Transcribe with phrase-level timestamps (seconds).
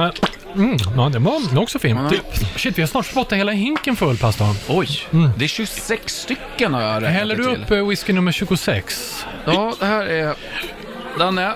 [0.00, 0.12] Men,
[0.54, 1.98] Mm, ja, det var den var också fin.
[2.10, 2.20] Du,
[2.56, 4.54] shit, vi har snart spottat hela hinken full, pastorn.
[4.68, 4.88] Oj,
[5.36, 7.62] det är 26 stycken har jag räknat Häller du till.
[7.62, 9.24] upp eh, whisky nummer 26?
[9.44, 10.34] Ja, det här är...
[11.18, 11.52] Danne.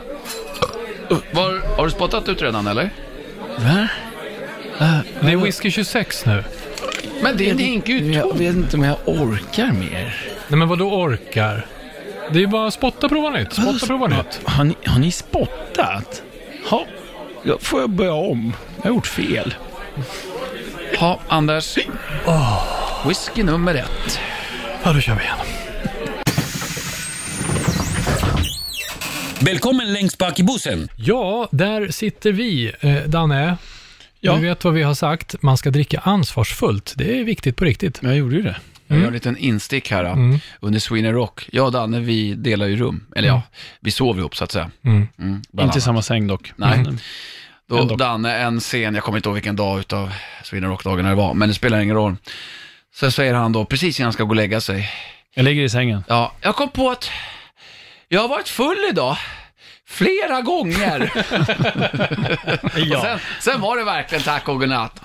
[1.33, 2.91] Var, har du spottat ut redan eller?
[3.59, 3.89] Va?
[5.21, 6.45] Det är whisky 26 nu.
[7.23, 7.89] Men det är en hink.
[7.89, 10.17] Jag vet inte om jag orkar mer.
[10.49, 11.67] Nej, men vad då orkar?
[12.31, 13.53] Det är ju bara spotta, prova nytt.
[13.53, 14.41] Spotta, prova nytt.
[14.45, 16.23] Har ni, har ni spottat?
[16.71, 16.87] Ha,
[17.45, 18.53] då får jag börja om.
[18.77, 19.55] Jag har gjort fel.
[21.01, 21.79] Ja, Anders.
[23.09, 24.19] Whisky nummer ett.
[24.83, 25.37] Ja, då kör vi igen.
[29.41, 30.89] Välkommen längst bak i bussen.
[30.97, 32.73] Ja, där sitter vi.
[32.81, 33.57] Eh, Danne,
[34.21, 34.35] Ja.
[34.35, 35.43] du vet vad vi har sagt.
[35.43, 36.93] Man ska dricka ansvarsfullt.
[36.97, 37.99] Det är viktigt på riktigt.
[38.03, 38.57] Jag gjorde ju det.
[38.87, 40.05] Jag gör en liten instick här.
[40.05, 40.39] Mm.
[40.61, 41.49] Under Sweden Rock.
[41.53, 43.07] Jag och Danne, vi delar ju rum.
[43.17, 43.43] Eller ja,
[43.81, 44.71] vi sover ihop så att säga.
[44.85, 45.09] Mm.
[45.19, 46.53] Mm, Inte i samma säng dock.
[46.57, 46.79] Nej.
[46.79, 46.99] Mm.
[47.69, 47.97] Då Ändå.
[47.97, 51.49] Danne en scen, jag kommer inte ihåg vilken dag utav Sweden Rock-dagen det var, men
[51.49, 52.17] det spelar ingen roll.
[52.95, 54.91] Så säger han då, precis innan han ska gå och lägga sig.
[55.35, 56.05] Jag ligger i sängen.
[56.09, 57.11] Ja, jag kom på att
[58.09, 59.17] jag har varit full idag.
[59.89, 61.11] Flera gånger.
[62.95, 65.01] Och sen, sen var det verkligen tack och godnatt.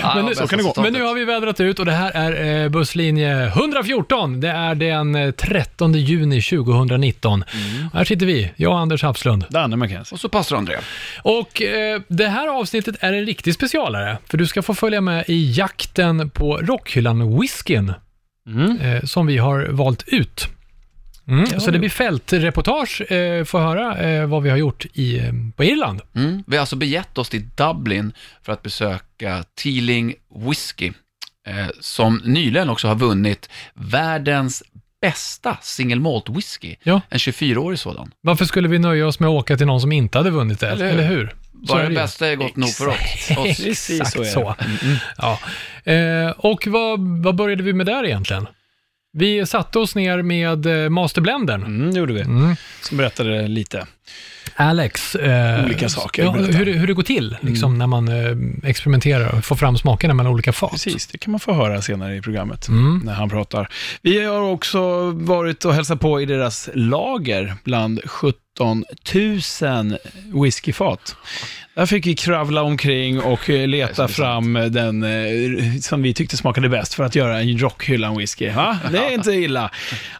[0.00, 0.82] Ja, Men nu, bästa resultatet.
[0.82, 4.40] men nu har vi vädrat ut och det här är eh, busslinje 114.
[4.40, 7.44] Det är den eh, 13 juni 2019.
[7.94, 9.44] Här sitter vi, jag och Anders Hafslund.
[9.50, 10.14] Danne McKenzie.
[10.14, 10.76] Och så pastor André.
[11.22, 15.24] Och eh, det här avsnittet är en riktig specialare, för du ska få följa med
[15.28, 17.94] i jakten på Rockhyllan-whiskyn
[18.46, 18.80] Mm.
[18.80, 20.48] eh, som vi har valt ut.
[21.28, 25.32] Mm, så det blir fältreportage, eh, få höra eh, vad vi har gjort i, eh,
[25.56, 26.00] på Irland.
[26.14, 26.44] Mm.
[26.46, 30.14] Vi har alltså begett oss till Dublin för att besöka Teeling
[30.48, 30.92] Whisky,
[31.46, 34.62] eh, som nyligen också har vunnit världens
[35.00, 36.76] bästa single malt whisky.
[36.82, 37.00] Ja.
[37.08, 38.12] En 24-årig sådan.
[38.20, 40.68] Varför skulle vi nöja oss med att åka till någon som inte hade vunnit det?
[40.68, 41.16] Eller Eller hur?
[41.16, 41.34] hur?
[41.66, 42.96] Så Bara det bästa är gott nog för oss.
[43.66, 44.54] Exakt så är så.
[44.58, 45.00] det.
[45.18, 45.38] Ja.
[45.92, 48.46] Eh, och vad, vad började vi med där egentligen?
[49.14, 51.62] Vi satte oss ner med eh, masterblendern.
[51.64, 52.20] Mm, det gjorde vi.
[52.20, 52.56] Mm.
[52.82, 53.86] Som berättade lite.
[54.56, 55.14] Alex.
[55.14, 58.36] Eh, Olika saker, Ja, hur, hur det går till liksom, när man eh,
[58.70, 60.70] experimenterar och får fram smakerna mellan olika fat.
[60.70, 63.00] Precis, det kan man få höra senare i programmet Mm.
[63.04, 63.68] när han pratar.
[64.02, 68.00] Vi har också varit och hälsat på i deras lager bland
[68.58, 68.84] 17
[69.62, 69.98] 000
[70.42, 71.16] whiskyfat.
[71.74, 76.68] Där fick vi kravla omkring och eh, leta fram den eh, som vi tyckte smakade
[76.68, 78.50] bäst för att göra en rockhyllan whisky.
[78.50, 78.78] Va?
[78.90, 79.70] Det är inte illa.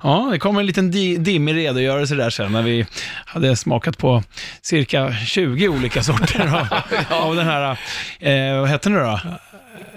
[0.03, 2.87] Ja, det kom en liten di- dimmig redogörelse där sen när vi
[3.27, 4.23] hade smakat på
[4.63, 6.67] cirka 20 olika sorter av,
[7.29, 7.71] av den här,
[8.21, 9.21] eh, vad heter det då?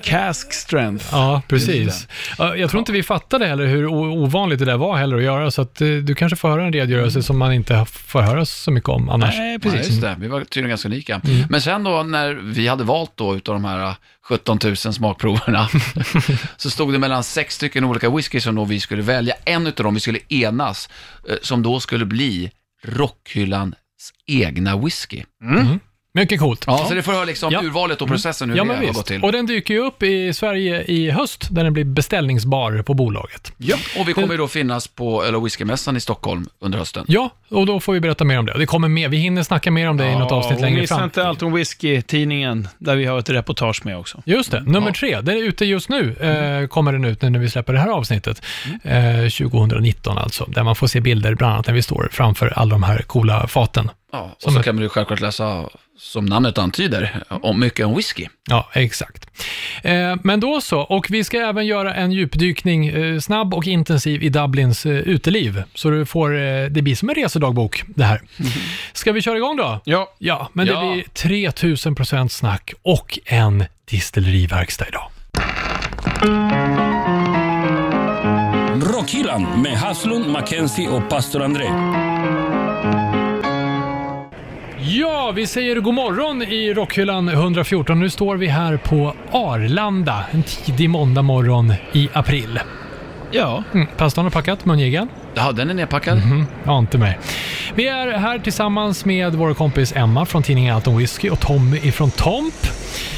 [0.05, 1.05] Cask strength.
[1.11, 2.07] Ja, precis.
[2.37, 5.51] Ja, Jag tror inte vi fattade heller hur ovanligt det där var heller att göra,
[5.51, 8.71] så att eh, du kanske får höra en redogörelse som man inte får höra så
[8.71, 9.35] mycket om annars.
[9.37, 9.87] Nej, Ja, precis.
[9.89, 10.15] just det.
[10.19, 11.21] Vi var tydligen ganska lika.
[11.49, 13.95] Men sen då när vi hade valt då utav de här
[14.29, 15.67] 17 000 smakproverna
[16.57, 19.35] så stod det mellan sex stycken olika whisky som då vi skulle välja.
[19.45, 20.89] En utav dem vi skulle enas
[21.29, 22.51] eh, som då skulle bli
[22.83, 23.75] Rockhyllans
[24.27, 25.23] egna whisky.
[26.15, 26.63] Mycket coolt.
[26.87, 27.61] Så det får höra liksom Ja.
[27.63, 29.05] urvalet och processen hur Ja, det har gått visst.
[29.05, 29.23] till.
[29.23, 33.51] Och den dyker ju upp i Sverige i höst, där den blir beställningsbar på bolaget.
[33.57, 37.05] Ja, och vi kommer ju då finnas på Öl och whiskymässan i Stockholm under hösten.
[37.07, 38.57] Ja, och då får vi berätta mer om det.
[38.57, 39.09] Det kommer mer.
[39.09, 41.03] Vi hinner snacka mer om det i något avsnitt och längre missa fram.
[41.03, 44.21] inte allt om whisky-tidningen, där vi har ett reportage med också.
[44.25, 45.21] Just det, nummer tre.
[45.21, 46.15] Den är ute just nu,
[46.61, 48.41] eh, kommer den ut nu när vi släpper det här avsnittet.
[48.83, 52.69] Eh, 2019 alltså, där man får se bilder bland annat när vi står framför alla
[52.71, 53.89] de här coola faten.
[54.15, 58.27] Ja, och så kan man ju självklart läsa, som namnet antyder, om mycket om whisky.
[58.49, 59.27] Ja, exakt.
[59.83, 64.23] Eh, men då så, och vi ska även göra en djupdykning, eh, snabb och intensiv,
[64.23, 65.63] i Dublins eh, uteliv.
[65.73, 68.21] Så du får, eh, det blir som en resedagbok det här.
[68.93, 69.79] Ska vi köra igång då?
[69.83, 70.91] Ja, Ja, men det Ja.
[70.93, 75.11] blir 3000 procent snack och en distilleriverkstad idag.
[78.93, 81.65] Rockhyllan med Haslund, Mackenzie och pastor André.
[84.87, 87.99] Ja, vi säger god morgon i Rockhyllan 114.
[87.99, 92.59] Nu står vi här på Arlanda en tidig måndag morgon i april.
[93.31, 93.63] ja.
[93.73, 95.09] Mm, pastorn har packat mungigan.
[95.35, 96.21] Ja, den är nedpackad.
[96.63, 97.17] Ja, inte mig.
[97.75, 102.11] Vi är här tillsammans med vår kompis Emma från tidningen Alton Whisky och Tommy ifrån
[102.11, 102.53] Tomp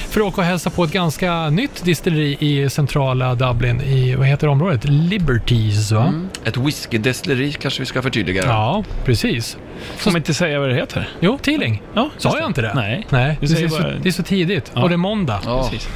[0.10, 4.28] för att åka och hälsa på ett ganska nytt distilleri i centrala Dublin i, vad
[4.28, 4.84] heter området?
[4.84, 6.14] Liberties, va?
[6.46, 8.44] Ett whiskydestilleri kanske vi ska förtydliga.
[8.46, 9.58] Ja, precis.
[9.98, 11.10] Får man inte säga vad det heter?
[11.20, 11.82] Jo, Teeling.
[11.94, 12.72] Ja, Sa jag inte det?
[12.76, 13.08] Nej.
[13.10, 14.72] Nej, Du det, är så, bara- det är så tidigt.
[14.76, 14.82] Ja.
[14.84, 15.40] Och det är måndag.
[15.46, 15.64] Ja.
[15.72, 15.90] Precis.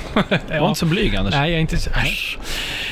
[0.59, 1.33] Var inte så blyg, Anders.
[1.33, 1.89] Nej, jag är inte så...
[1.89, 2.37] Äsch.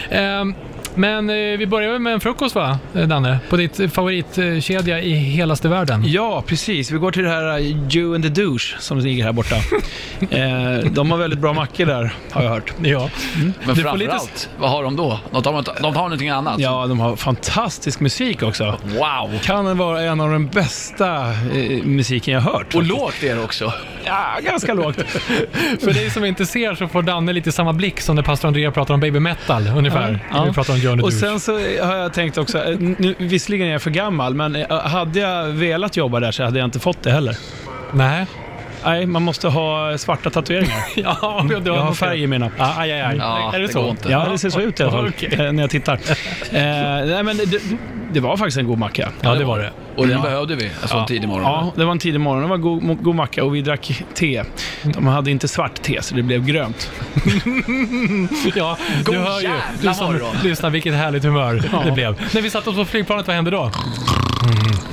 [0.09, 0.55] Ehm,
[0.95, 3.39] Men eh, vi börjar väl med en frukost va, eh, Danne?
[3.49, 6.03] På ditt favoritkedja i helaste världen.
[6.05, 6.91] Ja, precis.
[6.91, 9.55] Vi går till det här uh, You and the Douche som ligger här borta.
[10.29, 12.73] eh, de har väldigt bra mackor där, har jag hört.
[12.83, 13.09] Ja.
[13.35, 15.19] Men Du får framförallt, lite- vad har de då?
[15.31, 15.51] De tar,
[15.81, 16.59] de tar någonting annat?
[16.59, 18.77] Ja, de har fantastisk musik också.
[18.83, 19.39] Wow!
[19.43, 22.65] Kan det vara en av de bästa eh, musiken jag har hört.
[22.67, 22.89] Och faktiskt.
[22.89, 23.73] lågt är det också.
[24.05, 24.95] Ja, ganska lågt.
[25.79, 28.71] För dig som inte ser så får Danne lite samma blick som när pastor Andrea
[28.71, 30.19] pratar om baby metal ungefär.
[30.31, 30.39] Ja.
[30.39, 31.53] När vi pratar om Journey Och sen så
[31.83, 35.45] har jag tänkt också, eh, nu, visserligen är jag för gammal, men eh, hade jag
[35.47, 37.37] velat jobba där så hade jag inte fått det heller.
[37.91, 38.25] Nej.
[38.85, 40.77] Nej, man måste ha svarta tatueringar.
[40.95, 42.51] Ja, du Jag har färg i mina.
[42.57, 43.15] Ja, aj, aj, aj.
[43.17, 43.89] Ja, är det, det så?
[43.89, 44.09] inte.
[44.11, 45.29] Ja, det ser så ut i alla fall Okej.
[45.45, 45.93] eh, när jag tittar.
[45.93, 45.99] Eh,
[46.51, 47.61] nej, men det,
[48.13, 49.09] det var faktiskt en god macka.
[49.21, 49.71] Ja, det var det.
[49.95, 51.43] Och den behövde vi en sån tidig morgon.
[51.43, 52.41] Ja, det var en tidig morgon.
[52.41, 54.43] Det var en god, god macka och vi drack te.
[54.83, 56.91] De hade inte svart te, så det blev grönt.
[58.55, 59.47] Ja, God du hör ju.
[59.83, 60.35] morgon.
[60.43, 61.81] lyssnar, vilket härligt humör Ja.
[61.85, 62.21] det blev.
[62.33, 63.71] När vi satte oss på flygplanet, vad hände då?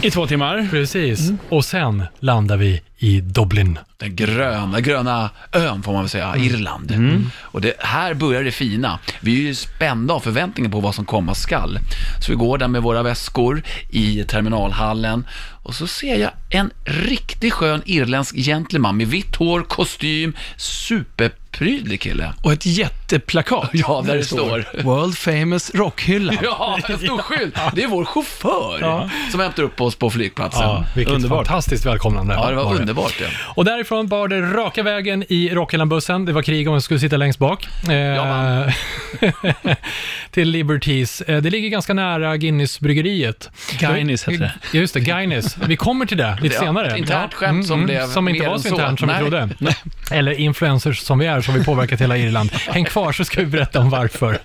[0.02, 0.68] I två timmar.
[0.70, 1.30] Precis.
[1.48, 3.78] Och sen landar vi i Dublin.
[3.96, 6.92] Den gröna, gröna ön får man väl säga, Irland.
[7.40, 8.98] Och det, här börjar det fina.
[9.20, 11.78] Vi är ju spända av förväntningar på vad som komma skall.
[12.20, 15.26] Så vi går där med våra väskor i terminalhallen
[15.62, 20.32] och så ser jag en riktigt skön irländsk gentleman med vitt hår, kostym,
[21.56, 22.32] superprydlig kille.
[22.42, 23.70] Och ett jätteplakat.
[23.72, 24.82] Ja, där det står.
[24.82, 26.32] World famous rockhylla.
[26.42, 27.56] Ja, en stor skylt.
[27.72, 29.10] Det är vår chaufför Ja.
[29.30, 30.62] som hämtar upp oss på flygplatsen.
[30.62, 31.46] Ja, vilket underbart.
[31.46, 32.34] fantastiskt välkomnande.
[32.34, 32.80] det var, det.
[32.80, 33.28] underbart det.
[33.54, 36.24] Och därifrån bar det raka vägen i Rockhyllan-bussen.
[36.26, 37.68] Det var krig om jag skulle sitta längst bak.
[37.88, 38.68] Eh,
[40.30, 41.20] till Liberties.
[41.20, 43.50] Eh, det ligger ganska nära Guinness-bryggeriet.
[43.80, 44.52] Guinness heter det.
[44.72, 45.00] Ja, just det.
[45.00, 45.56] Guinness.
[45.66, 46.90] Vi kommer till det lite Ja, senare.
[46.90, 49.22] ett internt skämt som blev Som inte var så internt som vi Nej.
[49.22, 49.48] trodde.
[50.10, 52.52] Eller influencers som vi är, som vi påverkat hela Irland.
[52.52, 54.38] Häng kvar så ska vi berätta om varför.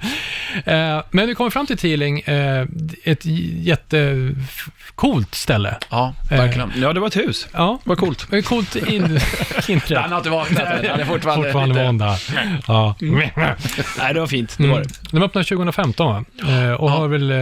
[0.65, 2.65] Eh, men vi kommer fram till Teeling, eh,
[3.03, 5.77] ett jättecoolt ställe.
[5.89, 6.71] Ja, verkligen.
[6.75, 7.47] Ja, det var ett hus.
[7.53, 8.27] Ja, Vad coolt.
[8.29, 9.03] det coolt in,
[9.67, 9.99] inträtt.
[10.01, 10.89] Han har inte vaknat än.
[10.89, 11.85] Han är fortfarande, Fortfarande lite...
[11.85, 12.17] måndag.
[12.67, 12.95] Ja.
[13.97, 14.55] Nej, det var fint.
[14.57, 14.87] Det var Mm.
[14.87, 14.93] det.
[15.17, 16.25] De öppnade 2015 va?
[16.63, 17.37] Eh, och har väl eh,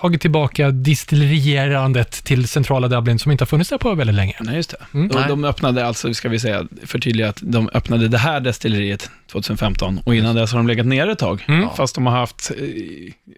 [0.00, 4.36] tagit tillbaka distillerierandet till centrala Dublin som inte har funnits där på väldigt länge.
[4.40, 4.98] Nej, just det.
[4.98, 5.10] Mm.
[5.10, 10.00] Och de öppnade alltså, ska vi säga, förtydliga att de öppnade det här destilleriet 2015
[10.04, 11.44] och innan dess har de legat nere ett tag.
[11.48, 11.68] Mm.
[11.76, 12.66] Fast de har haft eh,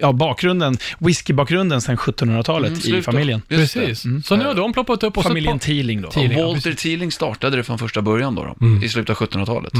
[0.00, 3.42] ja, bakgrunden, whiskybakgrunden sedan 1700-talet Mm, i familjen.
[3.48, 4.02] Precis.
[4.24, 6.10] Så nu har de ploppat upp och så Familjen Teeling då.
[6.10, 6.38] Teeling.
[6.38, 8.82] Och Ja, Walter Teeling startade det från första början då, då Mm.
[8.82, 9.72] i slutet av 1700-talet.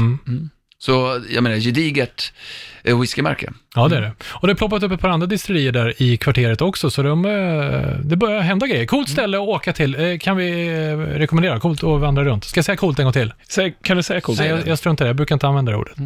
[0.87, 0.99] Mm.
[1.01, 2.33] Så, jag menar, gediget
[2.83, 3.51] eh, whiskymärke.
[3.75, 4.11] Ja, det är det.
[4.23, 7.25] Och det har ploppat upp ett par andra distillerier där i kvarteret också, så de,
[7.25, 8.85] eh, det börjar hända grejer.
[8.85, 11.59] Coolt ställe att åka till, eh, kan vi eh, rekommendera.
[11.59, 12.43] Coolt att vandra runt.
[12.43, 13.33] Ska jag säga coolt en gång till?
[13.49, 14.39] Säg, kan du säga coolt?
[14.39, 15.09] Nej, jag, jag struntar i det.
[15.09, 15.97] Jag brukar inte använda det ordet.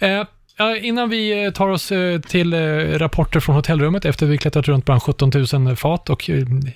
[0.00, 0.26] Eh, ja,
[0.82, 2.58] innan vi eh, tar oss eh, till eh,
[2.98, 6.30] rapporter från hotellrummet efter vi klättrat runt bland 17 000 fat och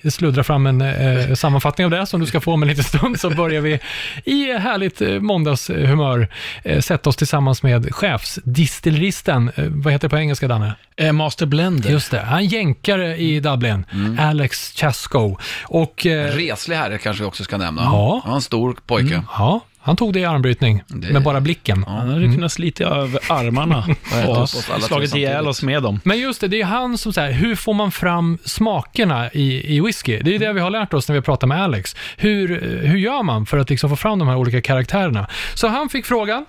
[0.09, 3.29] sluddrar fram en sammanfattning av det som du ska få om en liten stund så
[3.29, 3.79] börjar vi
[4.25, 6.27] i härligt måndagshumör
[6.81, 10.73] sätta oss tillsammans med chefsdistilleristen, vad heter det på engelska Danne?
[11.13, 11.89] Master Blender.
[11.89, 13.85] Just det, han jänkare i Dublin,
[14.19, 15.37] Alex Chasko.
[15.63, 17.81] Och Reslig herre kanske vi också ska nämna.
[17.81, 18.23] Ja.
[18.25, 19.23] en stor pojke.
[19.37, 21.83] ja, han tog det i armbrytning Det- med bara blicken.
[21.87, 23.85] Han hade kunnat slita av armarna
[24.27, 24.49] och
[24.83, 25.99] slagit ihjäl oss med dem.
[26.03, 29.81] Men just det, det är han som säger, hur får man fram smakerna i, i
[29.81, 30.19] whisky?
[30.23, 31.95] Det är det vi har lärt oss när vi pratar med Alex.
[32.17, 35.27] Hur, hur gör man för att liksom få fram de här olika karaktärerna?
[35.55, 36.45] Så han fick frågan,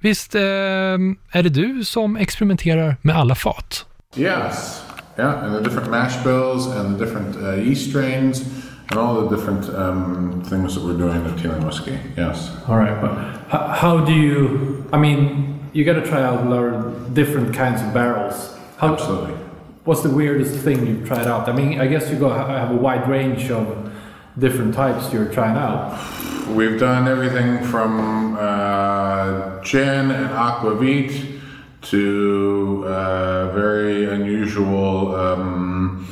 [0.00, 3.86] visst eh, är det du som experimenterar med alla fat?
[4.16, 4.80] Yes.
[5.18, 8.42] Yeah, and the different mash bills and the different uh, yeast strains
[8.94, 11.98] and all the different um, things that we're doing in Teeling whiskey.
[12.16, 12.56] Yes.
[12.68, 13.14] All right, but
[13.48, 14.88] how, how do you?
[14.92, 18.56] I mean, you got to try out of different kinds of barrels.
[18.76, 19.34] How, Absolutely.
[19.84, 21.48] What's the weirdest thing you've tried out?
[21.48, 23.92] I mean, I guess you go have a wide range of
[24.38, 25.98] different types you're trying out.
[26.48, 31.40] We've done everything from uh, gin and aquavit
[31.82, 36.06] to uh, very unusual um,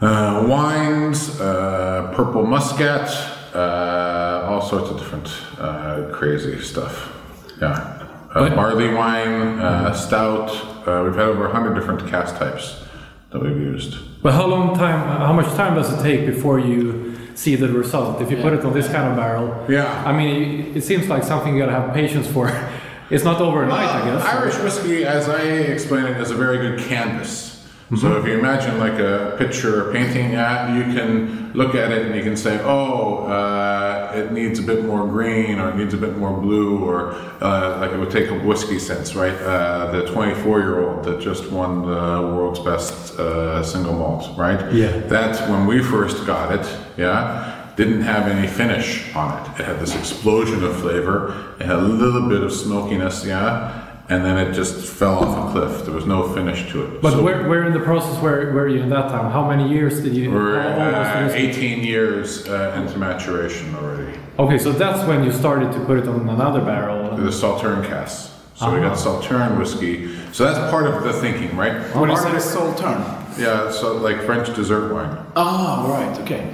[0.00, 3.08] uh, wines, uh, purple muscat,
[3.54, 5.28] uh, all sorts of different
[5.58, 7.16] uh, crazy stuff.
[7.60, 7.96] Yeah.
[8.34, 10.50] Uh, barley wine, uh, stout.
[10.86, 12.82] Uh, we've had over 100 different cast types
[13.30, 14.22] that we've used.
[14.22, 15.00] But how long time?
[15.18, 18.20] How much time does it take before you see the result?
[18.22, 20.04] If you put it on this kind of barrel, Yeah.
[20.06, 22.48] I mean, it seems like something you got to have patience for.
[23.10, 24.24] It's not overnight, I guess.
[24.24, 27.59] Irish whiskey, as I explain it, is a very good canvas.
[27.98, 32.06] So if you imagine like a picture or painting, yeah, you can look at it
[32.06, 35.92] and you can say, oh, uh, it needs a bit more green or it needs
[35.92, 39.34] a bit more blue or uh, like it would take a whiskey sense, right?
[39.34, 44.72] Uh, the 24-year-old that just won the world's best uh, single malt, right?
[44.72, 44.96] Yeah.
[45.08, 49.60] That's when we first got it, yeah, didn't have any finish on it.
[49.60, 51.54] It had this explosion of flavor.
[51.58, 53.79] It had a little bit of smokiness, yeah,
[54.10, 55.84] and then it just fell off a cliff.
[55.84, 57.00] There was no finish to it.
[57.00, 59.30] But So where, where in the process were, were you in that time?
[59.30, 60.30] How many years did you?
[60.32, 64.18] we're how old was the uh, 18 years uh, into maturation already.
[64.38, 67.16] Okay, so that's when you started to put it on another barrel.
[67.16, 68.34] The Saltern casks.
[68.56, 69.20] So we got Uh-huh.
[69.22, 70.14] Saltern whiskey.
[70.32, 71.74] So that's part of the thinking, right?
[71.94, 73.38] What is Part a of Sauterne?
[73.38, 75.16] Yeah, so like French dessert wine.
[75.36, 76.52] Ah, right, okay.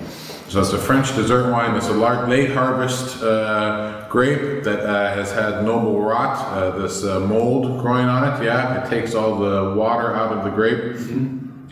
[0.49, 1.75] So it's a French dessert wine.
[1.75, 7.19] It's a late harvest uh, grape that uh, has had noble rot, uh, this uh,
[7.19, 8.45] mold growing on it.
[8.45, 10.95] Yeah, it takes all the water out of the grape.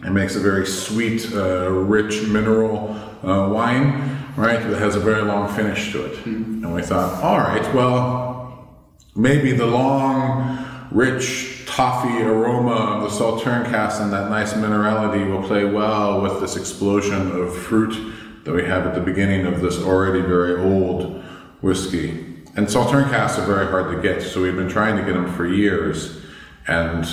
[0.05, 2.91] It makes a very sweet, uh, rich mineral
[3.23, 4.61] uh, wine, right?
[4.69, 6.27] That has a very long finish to it.
[6.27, 8.69] And we thought, all right, well,
[9.15, 15.47] maybe the long, rich toffee aroma of the Sauterne cast and that nice minerality will
[15.47, 18.15] play well with this explosion of fruit
[18.45, 21.23] that we have at the beginning of this already very old
[21.61, 22.43] whiskey.
[22.57, 25.33] And Sauterne casts are very hard to get, so we've been trying to get them
[25.35, 26.21] for years,
[26.69, 27.05] and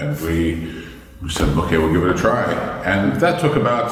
[0.00, 0.86] and we,
[1.20, 2.52] we said, okay, we'll give it a try.
[2.84, 3.90] And that took about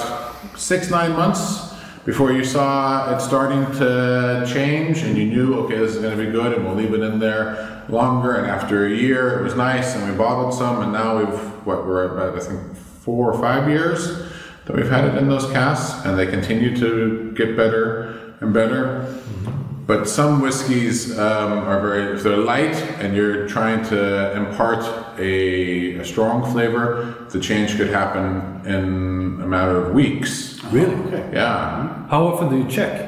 [0.56, 1.74] six, nine months
[2.06, 6.24] before you saw it starting to change and you knew, okay, this is going to
[6.24, 8.36] be good and we'll leave it in there longer.
[8.36, 10.80] And after a year, it was nice and we bottled some.
[10.80, 14.32] And now we've, what, we're about, I think, four or five years
[14.68, 19.18] that we've had it in those casks and they continue to get better and better.
[19.86, 24.84] But some whiskeys um, are very, if they're light and you're trying to impart
[25.18, 30.62] a, a strong flavor, the change could happen in a matter of weeks.
[30.64, 31.12] Really?
[31.32, 32.06] Yeah.
[32.08, 33.07] How often do you check?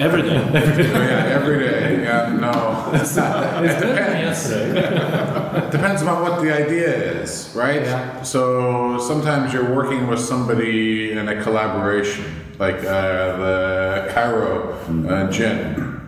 [0.08, 0.32] Every day.
[0.32, 2.02] yeah, every day.
[2.04, 2.90] Yeah, no.
[2.94, 5.70] It's better than yesterday.
[5.70, 7.82] Depends on what the idea is, right?
[7.82, 8.22] Yeah.
[8.22, 12.24] So sometimes you're working with somebody in a collaboration,
[12.58, 14.72] like uh, the Cairo
[15.06, 16.00] uh, gin,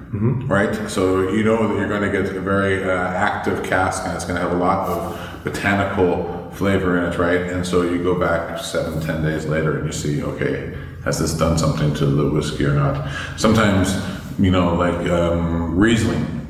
[0.49, 0.75] right?
[0.89, 4.25] So you know that you're going to get a very uh, active cask and it's
[4.25, 7.43] going to have a lot of botanical flavor in it, right?
[7.43, 11.35] And so you go back seven, ten days later and you see, okay, has this
[11.35, 13.11] done something to the whiskey or not?
[13.37, 13.95] Sometimes,
[14.39, 16.47] you know, like um, Riesling,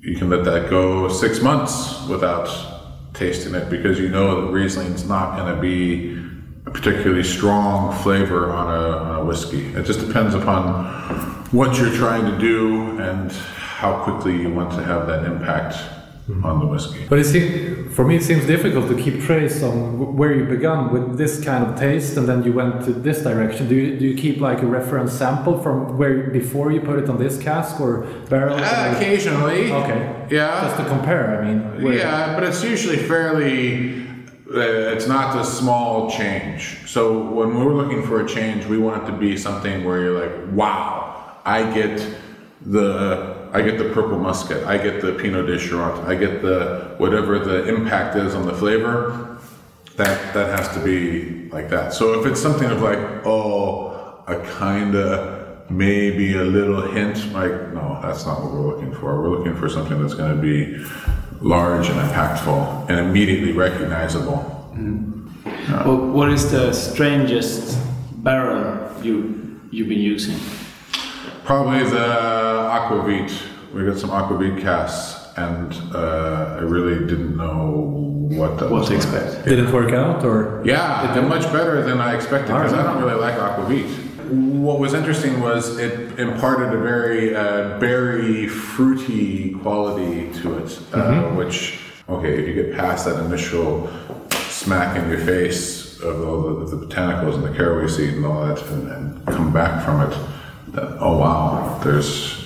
[0.00, 2.48] you can let that go six months without
[3.14, 6.18] tasting it because you know that Riesling's not going to be
[6.66, 9.66] a particularly strong flavor on a, on a whiskey.
[9.74, 10.84] It just depends upon
[11.50, 15.76] what you're trying to do and how quickly you want to have that impact
[16.44, 17.04] on the whiskey.
[17.08, 20.90] But it seems, for me, it seems difficult to keep trace on where you began
[20.92, 23.68] with this kind of taste, and then you went to this direction.
[23.68, 27.08] Do you, do you keep like a reference sample from where before you put it
[27.10, 28.56] on this cask or barrel?
[28.56, 29.72] Uh, occasionally.
[29.72, 30.26] Okay.
[30.30, 30.62] Yeah.
[30.62, 31.82] Just to compare, I mean.
[31.82, 34.00] where- Yeah, but it's usually fairly.
[34.54, 34.60] Uh,
[34.94, 36.78] it's not a small change.
[36.86, 40.20] So when we're looking for a change, we want it to be something where you're
[40.20, 41.14] like, "Wow,
[41.46, 42.06] I get
[42.66, 46.94] the I get the purple muscat, I get the Pinot de Charente, I get the
[46.98, 49.38] whatever the impact is on the flavor."
[49.96, 51.92] That that has to be like that.
[51.92, 57.98] So if it's something of like, oh, a kinda maybe a little hint, like no,
[58.02, 59.20] that's not what we're looking for.
[59.20, 60.84] We're looking for something that's going to be
[61.40, 64.38] large and impactful and immediately recognizable.
[64.74, 65.72] Mm-hmm.
[65.84, 67.78] Well, what is the strangest
[68.22, 70.38] barrel you you've been using?
[71.44, 73.32] Probably the aquavit.
[73.74, 78.88] We got some aquavit casks, and uh, I really didn't know what that What was
[78.88, 79.04] to like.
[79.04, 79.44] expect?
[79.46, 80.62] Did it work out or?
[80.64, 83.88] Yeah, it did much better than I expected because I don't really like aquavit.
[84.30, 91.22] What was interesting was it imparted a very uh, berry, fruity quality to it, uh,
[91.30, 93.90] which okay, if you get past that initial
[94.30, 98.46] smack in your face of all the, the botanicals and the caraway seed and all
[98.46, 100.16] that, and, and come back from it,
[100.72, 102.42] that oh wow, there's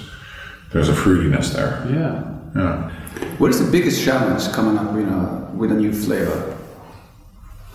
[0.73, 1.87] there's a fruitiness there.
[1.91, 2.37] Yeah.
[2.55, 2.91] Yeah.
[3.39, 6.57] What is the biggest challenge coming up with a, with a new flavor?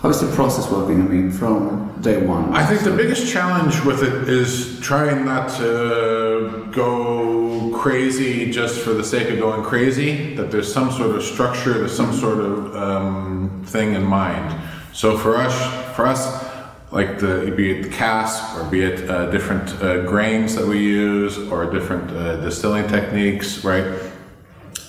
[0.00, 1.00] How is the process working?
[1.00, 2.52] I mean, from day one.
[2.52, 8.92] I think the biggest challenge with it is trying not to go crazy just for
[8.92, 10.34] the sake of going crazy.
[10.34, 14.60] That there's some sort of structure, there's some sort of um, thing in mind.
[14.92, 15.54] So for us,
[15.94, 16.51] for us,
[16.92, 20.78] like the be it the cask or be it uh, different uh, grains that we
[20.78, 24.00] use or different uh, distilling techniques, right?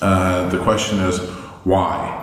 [0.02, 1.20] Uh, the question is
[1.64, 2.20] why.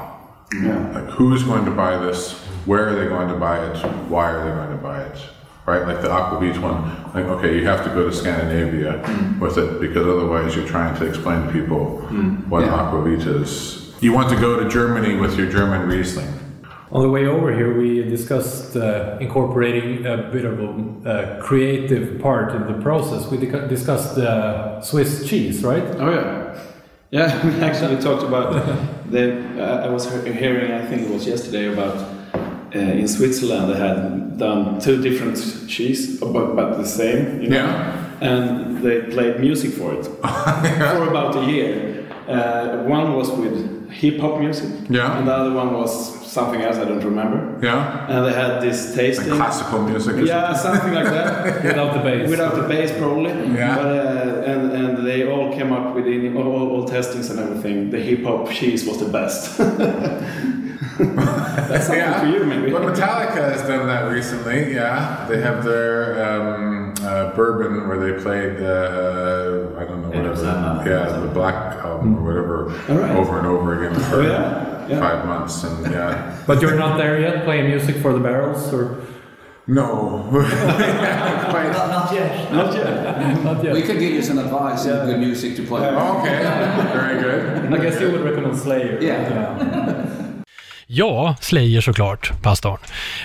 [0.52, 0.78] Yeah.
[0.92, 2.38] Like, who is going to buy this?
[2.66, 3.76] where are they going to buy it?
[4.10, 5.18] Why are they going to buy it?
[5.66, 6.82] Right, like the Aquavit one,
[7.14, 8.99] like okay, you have to go to Scandinavia
[9.40, 11.99] with it because otherwise you're trying to explain to people
[12.49, 12.72] what Yeah.
[12.72, 13.94] Aquavit is.
[14.00, 16.32] You want to go to Germany with your German Riesling.
[16.92, 22.20] On the way over here, we discussed uh, incorporating a bit of a uh, creative
[22.20, 23.30] part in the process.
[23.30, 25.85] We discussed uh, Swiss cheese, right?
[25.85, 26.61] Oh yeah,
[27.12, 27.47] yeah.
[27.47, 28.50] We actually talked about
[29.11, 29.38] the.
[29.56, 30.73] Uh, I was hearing.
[30.73, 31.97] I think it was yesterday about
[32.75, 35.37] uh, in Switzerland they had done two different
[35.68, 37.40] cheese, but, but the same.
[37.40, 37.56] You know?
[37.56, 38.06] Yeah.
[38.20, 42.04] And they played music for it for about a year.
[42.26, 44.70] Uh, one was with hip hop music.
[44.88, 45.18] Yeah.
[45.18, 47.40] And the other one was something else I don't remember.
[47.66, 49.34] Yeah, And they had this like tasting.
[49.34, 50.14] classical music.
[50.16, 51.64] or Yeah, something like that.
[51.70, 52.30] Without the bass.
[52.30, 53.30] Without the bass, probably.
[53.54, 53.75] Yeah.
[53.76, 57.38] But, uh, and, and they all came up with in all, all, all testings and
[57.40, 57.90] everything.
[57.90, 59.58] The hip hop cheese was the best.
[61.00, 62.20] That's something Yeah.
[62.20, 62.70] for you, maybe.
[62.70, 64.75] But Metallica has done that recently.
[64.75, 70.30] Yeah, they have their um, uh, bourbon where they played uh, I don't know Enter
[70.30, 70.37] whatever.
[70.37, 70.87] Sandman.
[70.87, 72.56] Yeah, the Black album or whatever
[72.92, 73.16] Alright.
[73.16, 74.76] over and over again for Oh, yeah.
[74.90, 75.00] Yeah.
[75.00, 75.64] five months.
[75.64, 78.97] And yeah, But you're not there yet, playing music for the barrels, or
[79.66, 81.70] no, quite.
[81.73, 82.52] Not, not yet.
[82.52, 83.44] Not yet.
[83.44, 83.73] not yet?
[83.75, 85.87] We can give you some advice and good music to play.
[85.88, 86.42] Okay,
[86.92, 87.73] very good.
[87.73, 88.99] I guess you would recommend Slayer.
[89.00, 90.35] Yeah.
[90.87, 92.78] Ja, Slayer såklart, pastorn.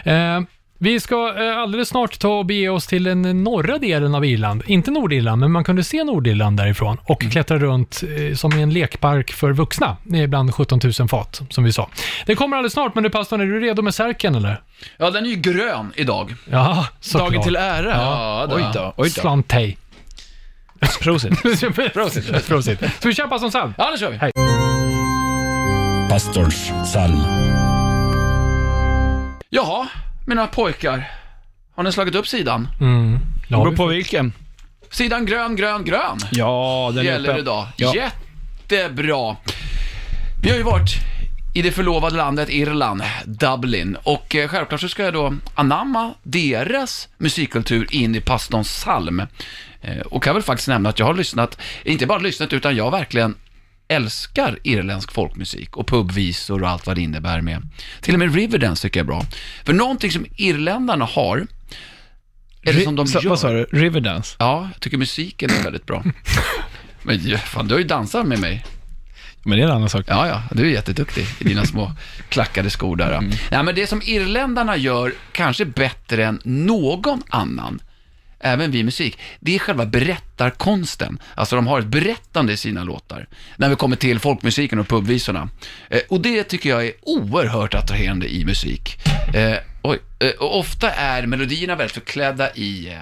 [0.03, 0.39] Eh,
[0.77, 4.63] vi ska eh, alldeles snart ta och bege oss till den norra delen av Irland.
[4.65, 8.73] Inte Nordirland, men man kunde se Nordirland därifrån och klättra runt eh, som i en
[8.73, 11.89] lekpark för vuxna, eh, bland 17 000 fat, som vi sa.
[12.25, 14.61] Det kommer alldeles snart, men du pastorn, är du redo med särken eller?
[14.97, 16.35] Ja, den är ju grön idag.
[16.51, 17.31] Ja, såklart.
[17.31, 17.91] Dagen till ära.
[17.91, 18.55] Ja, då.
[18.55, 18.93] oj då.
[18.97, 19.21] Oj då.
[19.21, 19.77] Slantej.
[21.01, 21.41] Prosit.
[21.93, 22.47] Prosit.
[22.47, 22.79] Prosit.
[22.99, 23.73] Ska vi köpa som psalm?
[23.77, 24.17] Ja, det kör vi.
[24.17, 24.31] Hej.
[26.09, 27.19] Pastorns psalm.
[29.49, 29.87] Jaha,
[30.25, 31.11] mina pojkar.
[31.75, 32.67] Har ni slagit upp sidan?
[32.81, 33.19] Mm.
[33.49, 34.33] Det beror på vilken.
[34.89, 36.17] Sidan grön, grön, grön.
[36.31, 37.39] Ja, den gäller uppe.
[37.39, 37.67] idag.
[37.75, 37.93] Ja.
[37.95, 39.35] Jättebra.
[40.43, 40.89] Vi har ju varit
[41.53, 43.97] i det förlovade landet Irland, Dublin.
[44.03, 49.21] Och eh, självklart så ska jag då anamma deras musikkultur in i pastorns psalm.
[49.81, 52.91] Eh, och kan väl faktiskt nämna att jag har lyssnat, inte bara lyssnat, utan jag
[52.91, 53.35] verkligen
[53.87, 57.61] älskar irländsk folkmusik och pubvisor och allt vad det innebär med.
[58.01, 59.25] Till och med Riverdance tycker jag är bra.
[59.63, 61.47] För någonting som irländarna har,
[62.63, 63.29] eller som de så- gör.
[63.29, 63.63] Vad sa du?
[63.63, 64.35] Riverdance?
[64.39, 66.03] Ja, jag tycker musiken är väldigt bra.
[67.03, 68.65] Men fan, du har ju dansat med mig.
[69.43, 70.05] Men det är en annan sak.
[70.07, 71.91] Ja, ja, du är jätteduktig i dina små
[72.29, 73.11] klackade skor där.
[73.11, 73.31] Mm.
[73.51, 77.79] Ja, men det som irländarna gör kanske bättre än någon annan,
[78.39, 81.19] även vi musik, det är själva berättarkonsten.
[81.35, 85.49] Alltså de har ett berättande i sina låtar, när vi kommer till folkmusiken och pubvisorna.
[85.89, 88.97] Eh, och det tycker jag är oerhört attraherande i musik.
[89.33, 92.99] Eh, oj, eh, och ofta är melodierna väldigt förklädda i eh,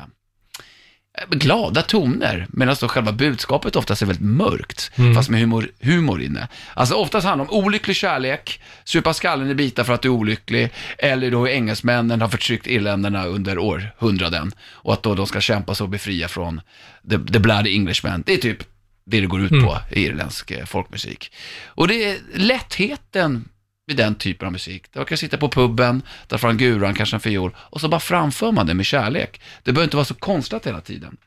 [1.30, 6.48] glada toner, medan då själva budskapet oftast är väldigt mörkt, fast med humor, humor inne.
[6.74, 10.14] Alltså oftast handlar det om olycklig kärlek, supa skallen i bitar för att du är
[10.14, 15.42] olycklig, eller då hur engelsmännen har förtryckt irländarna under århundraden, och att då de ska
[15.42, 16.62] kämpa sig och befria från
[17.10, 18.24] the, the bloody Englishmen.
[18.26, 18.64] Det är typ
[19.06, 21.32] det det går ut på i irländsk eh, folkmusik.
[21.66, 23.50] Och det är lättheten
[23.88, 24.84] vid den typen av musik.
[24.94, 28.00] Där man kan sitta på puben, ta fram guran, kanske en fiol, och så bara
[28.00, 29.42] framför man det med kärlek.
[29.64, 31.18] Det behöver inte vara så konstlat hela tiden.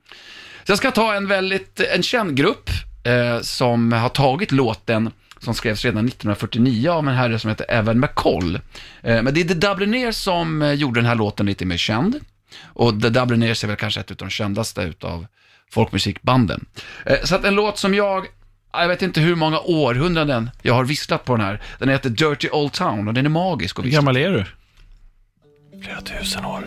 [0.64, 2.70] Så jag ska ta en väldigt, en känd grupp
[3.04, 8.00] eh, som har tagit låten som skrevs redan 1949 av en herre som heter Evan
[8.00, 8.56] McColl.
[9.02, 12.20] Eh, men det är The Dubliners som eh, gjorde den här låten lite mer känd.
[12.64, 15.26] Och The Dubliners är väl kanske ett av de kändaste utav
[15.70, 16.66] folkmusikbanden.
[17.06, 18.26] Eh, så att en låt som jag,
[18.72, 21.61] jag vet inte hur många århundraden jag har visslat på den här.
[21.79, 23.98] Den heter Dirty Old Town och den är magisk att Hur vissla.
[24.00, 24.44] gammal är du?
[25.83, 26.64] Flera tusen år.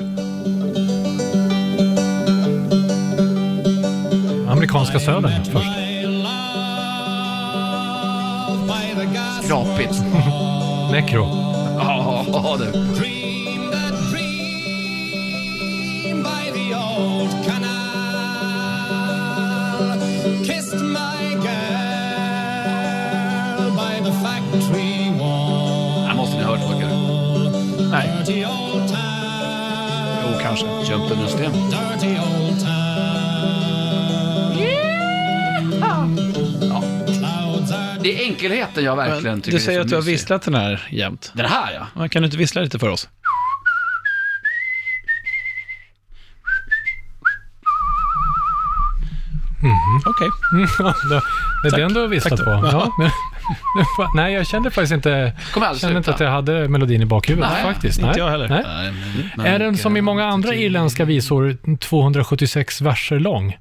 [4.52, 5.68] Amerikanska södern först.
[9.44, 9.94] Skrapigt.
[10.92, 11.28] Necro.
[11.78, 13.00] Ja, du.
[26.08, 26.89] Jag måste ni ha hört pojkar.
[27.91, 28.10] Nej.
[30.24, 30.65] Jo, kanske.
[30.65, 31.52] Jumped under en sten.
[38.02, 40.12] Det är enkelheten jag verkligen tycker Du säger är att så du har mysig.
[40.13, 41.32] visslat den här jämt.
[41.36, 41.88] Den här ja.
[42.04, 43.08] Ja, Kan du inte vissla lite för oss?
[50.06, 50.30] Okej.
[51.63, 52.52] Det är den du har visslat Tack på.
[52.52, 52.67] då.
[52.72, 53.12] Ja.
[54.16, 55.34] Nej, jag kände faktiskt inte,
[55.82, 58.00] kände inte att jag hade melodin i bakhuvudet Nej, faktiskt.
[58.00, 58.20] inte Nej.
[58.20, 58.48] jag heller.
[58.50, 58.64] Nej.
[58.68, 58.94] Nej,
[59.38, 63.58] men- Är den som i många andra irländska visor 276 verser lång?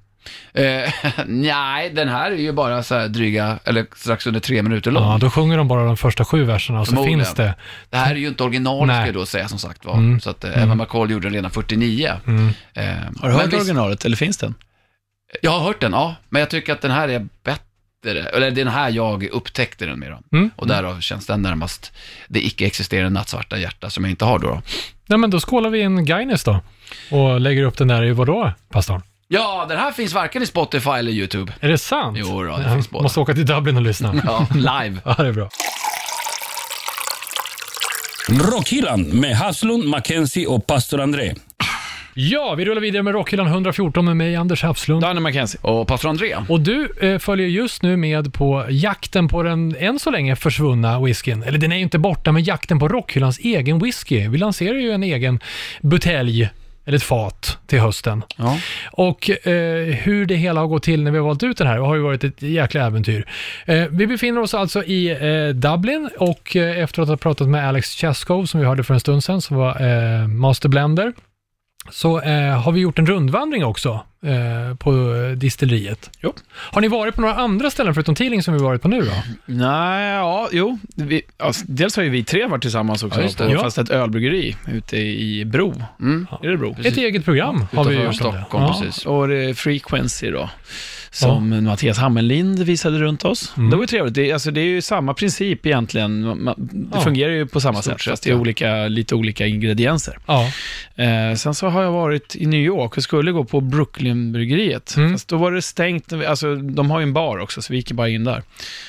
[0.55, 0.65] Eh,
[1.27, 5.03] nej, den här är ju bara så här dryga, eller strax under tre minuter lång.
[5.13, 7.55] Ja, då sjunger de bara de första sju verserna och så finns det.
[7.91, 8.97] Det här är ju inte original Nej.
[8.97, 9.95] ska jag då säga som sagt var.
[9.95, 10.21] Mm.
[10.21, 12.13] Så att eh, Emma McCall gjorde den redan 49.
[12.27, 12.49] Mm.
[12.75, 12.85] Eh,
[13.21, 14.55] Har du hört originalet, eller finns den?
[15.43, 16.15] Jag har hört den, ja.
[16.29, 17.63] Men jag tycker att den här är bättre.
[18.07, 20.11] Eller den här jag upptäckte den med.
[20.11, 20.37] Då.
[20.37, 20.51] Mm.
[20.57, 21.93] Och därav känns den närmast
[22.29, 24.49] det icke-existerande nattsvarta hjärta som jag inte har då.
[24.49, 24.63] då.
[25.07, 26.61] Nej, men då skålar vi in Guinness då.
[27.11, 29.03] Och lägger upp den där i vadå, pastorn?
[29.29, 31.53] Ja, den här finns varken i Spotify eller YouTube.
[31.61, 32.19] Är det sant?
[32.21, 33.03] Jo då, det Jag finns båda.
[33.03, 34.15] Måste åka till Dublin och lyssna.
[34.27, 35.01] Ja, live.
[35.05, 35.49] ja, det är bra.
[38.29, 41.35] Rockhyllan med Haslund, Mackenzie och pastor André.
[42.21, 45.03] Ja, vi rullar vidare med Rockhyllan 114 med mig, Anders Hafslund.
[45.03, 45.61] Danny McKenzie.
[45.63, 46.37] Och pastor André.
[46.49, 51.01] Och du eh, följer just nu med på jakten på den än så länge försvunna
[51.01, 51.43] whiskyn.
[51.43, 54.29] Eller den är ju inte borta, men jakten på Rockhyllans egen whisky.
[54.29, 55.41] Vi lanserar ju en egen
[55.81, 56.49] butelj,
[56.85, 58.23] eller ett fat, till hösten.
[58.37, 58.59] Ja.
[58.93, 61.79] Och eh, hur det hela har gått till när vi har valt ut den här
[61.79, 63.27] har ju varit ett jäkla äventyr.
[63.67, 67.69] Eh, vi befinner oss alltså i eh, Dublin och eh, efter att ha pratat med
[67.69, 71.13] Alex Chaskov, som vi hörde för en stund sedan, som var eh, Master Blender,
[71.91, 74.91] så eh, har vi gjort en rundvandring också eh, på
[75.37, 76.11] distilleriet.
[76.21, 76.33] Jo.
[76.51, 79.13] Har ni varit på några andra ställen förutom Teeling som vi varit på nu då?
[79.47, 80.79] Nej, ja, jo.
[80.97, 83.45] Vi, alltså, dels har ju vi tre varit tillsammans också, Ja, just det.
[83.47, 83.61] på Ja.
[83.61, 85.75] fast ett ölbryggeri ute i Bro.
[86.01, 86.27] Mm.
[86.43, 86.77] Är det Bro?
[86.85, 88.15] Ett eget program har vi gjort.
[88.15, 88.79] Stockholm, Ja.
[88.83, 89.07] precis.
[89.07, 90.51] Och det är Frequency då,
[91.11, 93.53] som Mattias Hammerlind visade runt oss.
[93.57, 93.71] Mm.
[93.71, 94.15] Det var ju trevligt.
[94.15, 96.27] Det, alltså, det är ju samma princip egentligen.
[96.27, 97.01] Ma- Det Ja.
[97.01, 98.41] fungerar ju på samma sätt, fast det är ja.
[98.41, 100.19] olika, lite olika ingredienser.
[100.27, 100.51] Ja.
[101.05, 104.97] Eh, sen så har jag varit i New York och skulle gå på Brooklynbryggeriet.
[104.97, 105.13] Mm.
[105.13, 106.13] Fast då var det stängt.
[106.13, 108.43] Alltså, de har ju en bar också, så vi gick bara in där.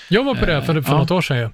[0.10, 0.98] Jag var på det för, för ja.
[0.98, 1.52] något år sedan.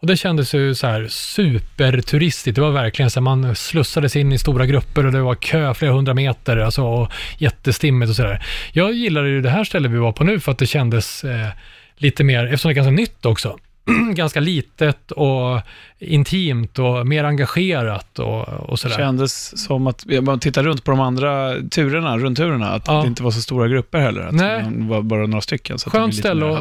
[0.00, 2.54] Och det kändes ju så här superturistigt.
[2.54, 5.74] Det var verkligen så här, man slussades in i stora grupper och det var kö
[5.74, 8.44] flera hundra meter alltså, och jättestimmigt och sådär.
[8.72, 11.48] Jag gillade ju det här stället vi var på nu för att det kändes eh,
[11.96, 13.58] lite mer, eftersom det är ganska nytt också,
[14.14, 15.60] ganska litet och
[15.98, 18.96] intimt och mer engagerat och, och sådär.
[18.96, 23.00] kändes som att, bara tittar runt på de andra turerna, rundturerna, att Ja.
[23.02, 24.20] det inte var så stora grupper heller.
[24.20, 24.64] Att Nej.
[24.70, 25.78] Det var bara några stycken.
[25.78, 26.58] Så Skönt ställe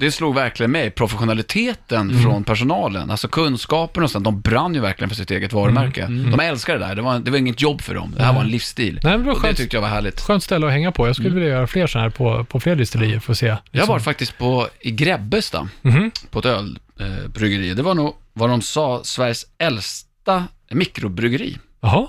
[0.00, 2.22] Det slog verkligen mig, professionaliteten Mm.
[2.22, 3.10] från personalen.
[3.10, 6.02] Alltså kunskapen och sånt, de brann ju verkligen för sitt eget varumärke.
[6.02, 6.30] Mm.
[6.30, 8.14] De älskade det där, det var, det var inget jobb för dem.
[8.16, 9.00] Det här var en livsstil.
[9.02, 9.56] Nej, men det var och det skönt.
[9.58, 10.20] tyckte jag var härligt.
[10.20, 11.06] skönt ställe att hänga på.
[11.06, 13.46] Jag skulle vilja göra fler sådana här på, på fler distillerier för att se.
[13.46, 13.92] Jag liksom.
[13.92, 16.10] var faktiskt på, i Grebbestad, Mhm.
[16.30, 17.74] på ett ölbryggeri.
[17.74, 21.58] Det var nog vad de sa, Sveriges äldsta mikrobryggeri.
[21.80, 22.08] Jaha,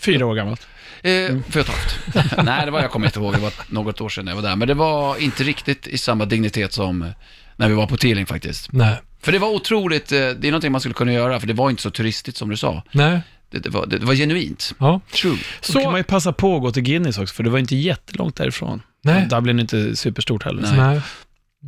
[0.00, 0.66] Fyra år gammalt.
[1.04, 1.98] Eh, För ett haft.
[2.44, 4.56] Nej, det var, jag kommer inte ihåg, det var något år sedan jag var där.
[4.56, 7.08] Men det var inte riktigt i samma dignitet som eh,
[7.56, 8.72] när vi var på Teeling faktiskt.
[8.72, 8.96] nej.
[9.22, 11.70] För det var otroligt, eh, det är någonting man skulle kunna göra, för det var
[11.70, 12.82] inte så turistigt som du sa.
[12.92, 14.74] Nej, Det, det, var, det, var genuint.
[14.78, 15.00] ja.
[15.14, 15.38] True.
[15.60, 17.76] Så kan man ju passa på att gå till Guinness också, för det var inte
[17.76, 18.82] jättelångt därifrån.
[19.02, 19.26] nej.
[19.30, 20.62] Dublin är inte superstort heller.
[20.62, 20.72] Nej.
[20.76, 21.00] Nej.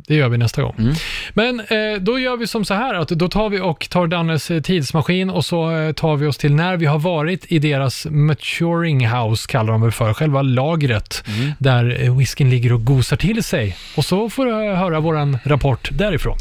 [0.07, 0.75] Det gör vi nästa gång.
[0.79, 0.93] Mm.
[1.33, 4.51] Men eh, då gör vi som så här att då tar vi och tar Dannes
[4.51, 8.07] eh, tidsmaskin och så eh, tar vi oss till när vi har varit i deras
[8.09, 11.51] maturing house, kallar de det för, själva lagret, Mm.
[11.59, 13.77] där eh, whiskyn ligger och gosar till sig.
[13.97, 16.37] Och så får du höra våran rapport därifrån.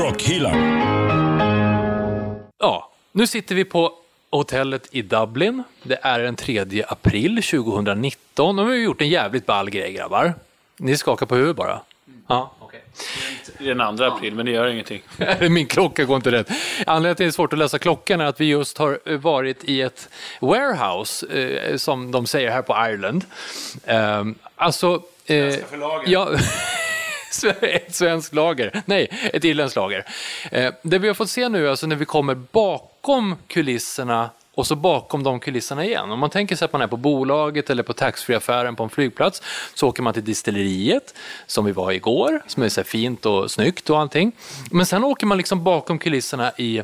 [0.00, 0.56] Rockhyllan.
[2.58, 3.92] Ja, nu sitter vi på
[4.30, 5.62] hotellet i Dublin.
[5.82, 10.34] Det är den 3 april 2019 och vi har gjort en jävligt ball grej grabbar.
[10.76, 11.80] Ni skakar på huvudet bara.
[12.28, 12.82] Ja, okej.
[13.58, 15.02] Det är den andra april, men det gör ingenting.
[15.50, 16.48] Min klocka går inte rätt.
[16.86, 19.16] Anledningen till att det är svårt att läsa klockan är att vi just har eh,
[19.18, 20.08] varit i ett
[20.40, 23.24] warehouse, eh, som de säger här på Ireland.
[23.84, 24.24] Eh,
[24.56, 25.02] alltså...
[25.26, 25.54] Eh,
[26.06, 26.28] ja,
[27.60, 28.82] ett svenskt lager.
[28.86, 30.04] Nej, ett irländskt lager.
[30.50, 34.76] Eh, det vi har fått se nu, alltså när vi kommer bakom kulisserna och så
[34.76, 36.10] bakom de kulisserna igen.
[36.10, 39.42] Om man tänker sig att man är på bolaget eller på taxfree-affären på en flygplats
[39.74, 41.14] så åker man till distilleriet
[41.46, 44.32] som vi var igår, som är så här fint och snyggt och allting.
[44.70, 46.82] Men sen åker man liksom bakom kulisserna i,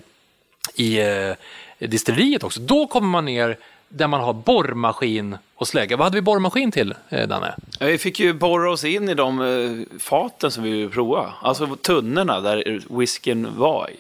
[0.75, 2.61] i eh, distilleriet också.
[2.61, 3.57] Då kommer man ner
[3.89, 5.97] där man har borrmaskin och slägga.
[5.97, 7.55] Vad hade vi borrmaskin till, eh, Danne?
[7.81, 11.35] Vi fick ju borra oss in i de eh, faten som vi ville prova.
[11.43, 13.91] Alltså tunnorna där whiskyn var.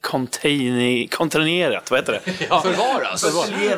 [0.00, 2.32] Containi- Containerat, vad heter det?
[2.62, 3.20] Förvaras.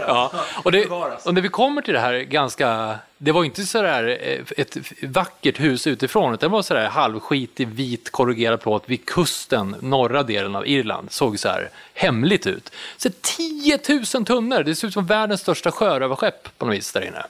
[0.09, 0.33] Ja.
[0.65, 0.79] Och, det,
[1.25, 5.61] och när vi kommer till det här ganska, det var inte sådär eh, ett vackert
[5.61, 10.67] hus utifrån, utan det var sådär halvskitig vit korrugerad plåt vid kusten, norra delen av
[10.69, 12.73] Irland, såg så här hemligt ut.
[12.97, 13.79] Så 10
[14.15, 17.25] 000 tunnor, det ser ut som världens största sjörövarskepp på något vis där inne.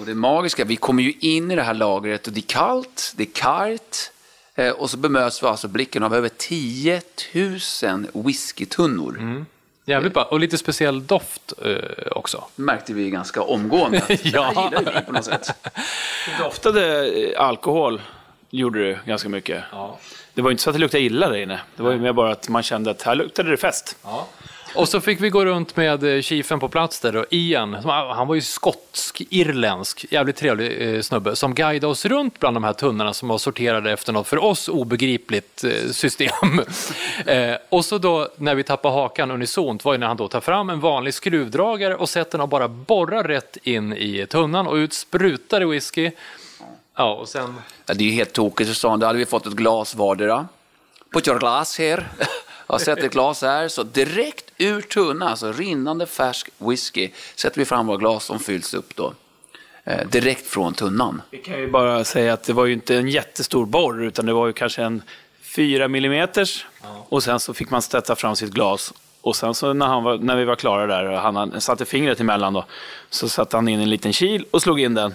[0.00, 3.12] Och det magiska, vi kommer ju in i det här lagret och det är kallt,
[3.16, 4.10] det är kargt,
[4.76, 7.02] och så bemöts vi alltså blicken av över 10
[7.82, 9.44] 000 whiskytunnor.
[9.86, 10.22] Jävligt bra.
[10.22, 11.72] Och lite speciell doft eh,
[12.10, 12.44] också.
[12.56, 14.02] Märkte vi ganska omgående.
[14.22, 14.52] Ja.
[14.54, 15.50] Det här gillar vi på något sätt.
[16.38, 18.02] Det doftade eh, alkohol,
[18.50, 19.64] gjorde det ganska mycket.
[20.34, 21.60] Det var inte så att det luktade illa där inne.
[21.76, 23.96] Det var ju mer bara att man kände att här luktade det fest.
[24.74, 28.28] Och så fick vi gå runt med eh, chiefen på plats där och Ian, han
[28.28, 33.14] var ju skotsk-irländsk, jävligt trevlig eh, snubbe, som guidade oss runt bland de här tunnorna
[33.14, 36.60] som var sorterade efter något för oss obegripligt eh, system.
[37.68, 40.70] och så då när vi tappade hakan unisont var ju när han då tar fram
[40.70, 44.92] en vanlig skruvdragare och sätter den och bara borrar rätt in i tunnan och ut
[44.92, 46.10] sprutar i whisky.
[46.96, 47.54] Ja, och sen...
[47.86, 49.00] Ja, det är ju helt tokigt, så sa han.
[49.00, 50.48] Då hade vi fått ett glas vardera.
[51.12, 52.04] Put your glass here.
[52.66, 57.64] Jag sätter ett glas här, så direkt ur tunnan, alltså rinnande färsk whisky, sätter vi
[57.64, 59.14] fram våra glas som fylls upp då.
[59.84, 61.22] Eh, direkt från tunnan.
[61.30, 64.32] Vi kan ju bara säga att det var ju inte en jättestor borr, utan det
[64.32, 65.02] var ju kanske en
[65.42, 66.66] 4 millimeters.
[67.08, 68.92] Och sen så fick man sätta fram sitt glas.
[69.20, 71.84] Och sen så när, han var, när vi var klara där och han, han satte
[71.84, 72.64] fingret emellan då,
[73.10, 75.14] så satte han in en liten kil och slog in den.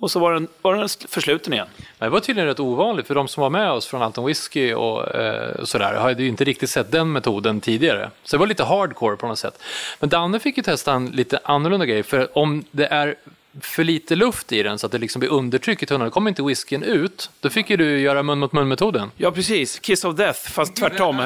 [0.00, 1.66] Och så var den, var den försluten igen.
[1.98, 5.14] Det var tydligen rätt ovanligt för de som var med oss från Anton Whisky och
[5.14, 8.10] eh, sådär hade ju inte riktigt sett den metoden tidigare.
[8.22, 9.62] Så det var lite hardcore på något sätt.
[10.00, 13.14] Men Danne fick ju testa en lite annorlunda grej för om det är
[13.60, 16.28] för lite luft i den så att det liksom blir undertryck i tunnan, då kommer
[16.30, 17.30] inte whiskyn ut.
[17.40, 19.10] Då fick ju du göra mun mot mun-metoden.
[19.16, 19.78] Ja, precis.
[19.78, 21.22] Kiss of Death, fast tvärtom.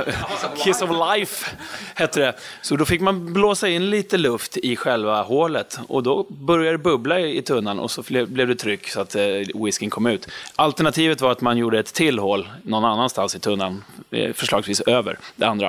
[0.64, 1.50] Kiss of Life
[1.94, 2.34] hette det.
[2.62, 6.82] Så då fick man blåsa in lite luft i själva hålet och då började det
[6.82, 9.22] bubbla i tunnan och så ble- blev det tryck så att eh,
[9.64, 10.28] whiskyn kom ut.
[10.56, 15.18] Alternativet var att man gjorde ett till hål någon annanstans i tunnan, eh, förslagsvis över
[15.36, 15.68] det andra.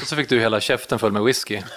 [0.00, 1.60] Och så fick du hela käften full med whisky.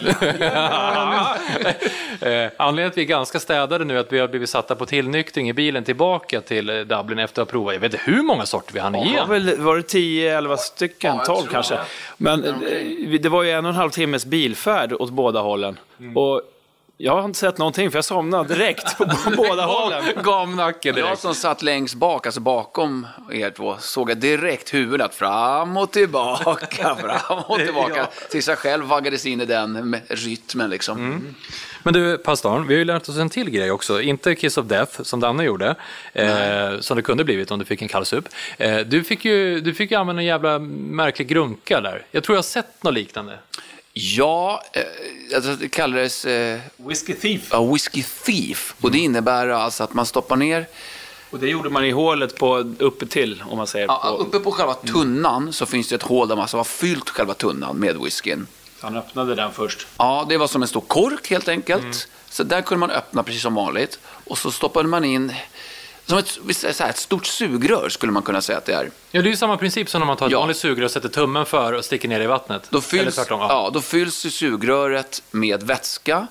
[2.22, 4.76] Eh, Anledningen till att vi är ganska städade nu är att vi har blivit satta
[4.76, 8.12] på tillnyktring i bilen tillbaka till eh, Dublin efter att ha provat, jag vet inte
[8.12, 9.30] hur många sorter vi hann Det var, igenom.
[9.30, 11.18] väl, var det 10-11 stycken?
[11.26, 11.78] 12 kanske?
[12.18, 15.80] Men eh, det var ju en och en halv timmes bilfärd åt båda hållen.
[16.16, 16.42] Och
[16.98, 19.06] jag har inte sett någonting för jag somnade direkt på
[19.38, 20.04] båda hållen.
[20.24, 21.20] Gamnacke Jag direkt.
[21.22, 26.96] som satt längst bak, alltså bakom er två, såg jag direkt huvudet fram och tillbaka,
[26.96, 28.08] fram och tillbaka.
[28.32, 31.26] Tills jag själv vaggades in i den med rytmen liksom.
[31.84, 34.02] Men du, pastorn, vi har ju lärt oss en till grej också.
[34.02, 35.76] Inte Kiss of Death, som Danne gjorde,
[36.14, 38.30] eh, som det kunde blivit om du fick en kallsup.
[38.58, 42.06] Eh, du, fick ju, du fick ju använda en jävla märklig grunka där.
[42.12, 43.40] Jag tror jag har sett något liknande.
[43.94, 44.82] Ja, eh,
[45.36, 47.48] alltså det kallades eh, Whiskey Thief.
[47.52, 48.76] ja, Whiskey Thief.
[48.82, 50.66] Och det innebär alltså att man stoppar ner
[51.30, 53.86] Och det gjorde man i hålet på uppe till, om man säger.
[53.86, 56.64] Ja, på, uppe på själva tunnan så finns det ett hål där man alltså har
[56.64, 58.48] fyllt själva tunnan med whiskyn.
[58.82, 59.88] Han öppnade den först.
[59.98, 62.08] Ja, det var som en stor kork helt enkelt.
[62.30, 64.00] Så där kunde man öppna precis som vanligt.
[64.28, 65.34] Och så stoppade man in,
[66.06, 66.40] som ett,
[66.80, 68.90] här, ett stort sugrör skulle man kunna säga att det är.
[69.12, 70.40] Ja, det är ju samma princip som när man tar ett Ja.
[70.40, 72.68] vanligt sugrör och sätter tummen för och sticker ner i vattnet.
[72.70, 73.40] Då Eller fylls, tvärtom.
[73.40, 73.48] ja.
[73.50, 73.70] Ja.
[73.74, 76.28] då fylls sugröret med vätska.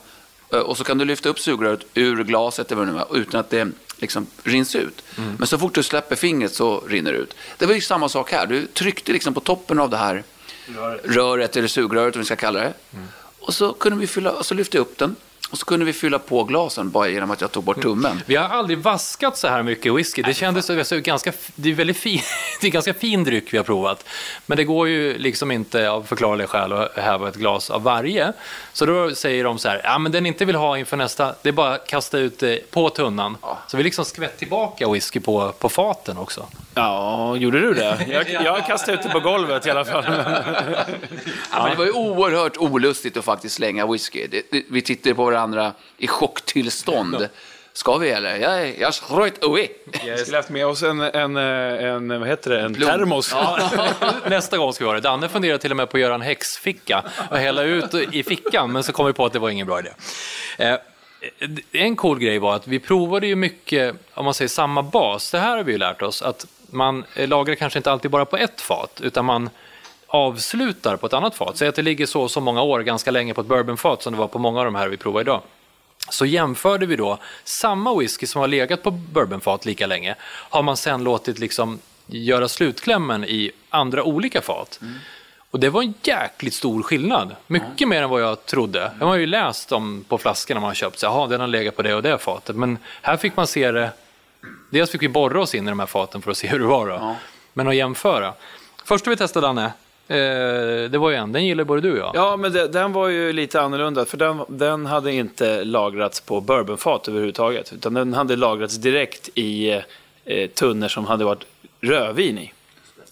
[0.52, 3.16] eh, Och så kan du lyfta upp sugröret ur glaset eller vad det nu är,
[3.22, 5.02] utan att det liksom rinns ut.
[5.38, 7.34] Men så fort du släpper fingret så rinner det ut.
[7.58, 8.46] Det var ju samma sak här.
[8.46, 10.24] Du tryckte liksom på toppen av det här
[11.04, 12.72] röret, eller sugröret, om vi ska kalla det.
[13.40, 15.16] Och så kunde vi fylla, och så lyfte jag upp den.
[15.50, 18.22] Och så kunde vi fylla på glasen bara genom att jag tog bort tummen.
[18.26, 20.22] Vi har aldrig vaskat så här mycket whisky.
[20.22, 22.20] Det kändes alltså, ganska, det är väldigt fin,
[22.60, 24.04] det är ganska fin dryck vi har provat.
[24.46, 28.32] Men det går ju liksom inte av förklarliga skäl att häva ett glas av varje.
[28.72, 31.48] Så då säger de så här, ja men den inte vill ha inför nästa, det
[31.48, 33.36] är bara att kasta ut det på tunnan.
[33.66, 36.46] Så vi liksom skvätt tillbaka whisky på, på faten också.
[36.74, 38.06] Ja, gjorde du det?
[38.08, 40.04] Jag, jag kastade ut det på golvet i alla fall.
[41.52, 44.26] Ja, men det var ju oerhört olustigt att faktiskt slänga whisky.
[44.26, 45.39] Det, det, vi tittade på varandra
[45.98, 47.28] i chocktillstånd.
[47.72, 48.36] Ska vi eller?
[48.36, 49.68] Jag, jag straight away.
[50.04, 52.90] Vi skulle haft med oss en, en, en, vad heter det, en Blom.
[52.90, 53.34] termos.
[54.26, 55.00] Nästa gång ska vi ha det.
[55.00, 58.72] Danne funderar till och med på att göra en häxficka och hälla ut i fickan,
[58.72, 59.90] men så kom vi på att det var ingen bra idé.
[60.58, 60.76] Eh,
[61.72, 65.38] en cool grej var att vi provade ju mycket, om man säger samma bas, det
[65.38, 68.60] här har vi ju lärt oss, att man lagrar kanske inte alltid bara på ett
[68.60, 69.50] fat, utan man
[70.12, 71.56] avslutar på ett annat fat.
[71.56, 74.12] Säg att det ligger så och så många år ganska länge på ett bourbonfat som
[74.12, 75.42] det var på många av de här vi provar idag.
[76.10, 80.76] Så jämförde vi då samma whisky som har legat på bourbonfat lika länge, har man
[80.76, 84.80] sen låtit liksom göra slutklämmen i andra olika fat.
[85.50, 87.36] Och det var en jäkligt stor skillnad.
[87.46, 88.92] Mycket mer än vad jag trodde.
[89.00, 91.82] Jag har ju läst om på flaskorna man har köpt, jaha, den har legat på
[91.82, 92.56] det och det fatet.
[92.56, 93.90] Men här fick man se det,
[94.70, 96.64] dels fick vi borra oss in i de här faten för att se hur det
[96.64, 97.16] var då.
[97.52, 98.32] Men att jämföra.
[98.84, 99.72] Första vi testade, Danne,
[100.10, 102.10] Eh, det var ju en, den gillar både du och jag.
[102.14, 106.40] Ja, men det, den var ju lite annorlunda, för den, den hade inte lagrats på
[106.40, 109.80] bourbonfat överhuvudtaget, utan den hade lagrats direkt i
[110.24, 111.44] eh, tunnor som hade varit
[111.80, 112.52] rödvin i.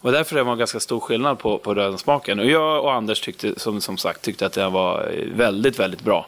[0.01, 2.39] Och därför det var en ganska stor skillnad på, på rödensmaken.
[2.39, 6.03] Och jag och Anders tyckte, som, som sagt, tyckte att den var eh, väldigt, väldigt
[6.03, 6.27] bra.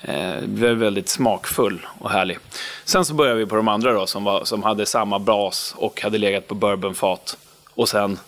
[0.00, 2.38] Eh, väldigt, väldigt smakfull och härlig.
[2.84, 6.00] Sen så började vi på de andra då, som, var, som hade samma bas och
[6.02, 7.36] hade legat på bourbonfat.
[7.74, 8.18] Och sen,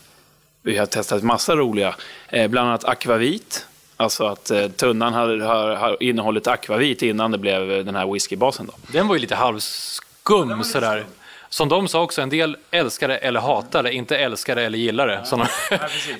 [0.69, 1.95] vi har testat massa roliga,
[2.29, 3.67] eh, bland annat akvavit.
[3.97, 8.13] Alltså att eh, tunnan har, har, har innehållit akvavit innan det blev eh, den här
[8.13, 8.67] whiskybasen.
[8.67, 8.73] Då.
[8.93, 11.07] Den var ju lite halvskum sådär.
[11.51, 14.79] Som de sa också, en del älskar det eller hatar det, inte älskar det eller
[14.79, 15.21] gillar det.
[15.25, 15.49] Såna.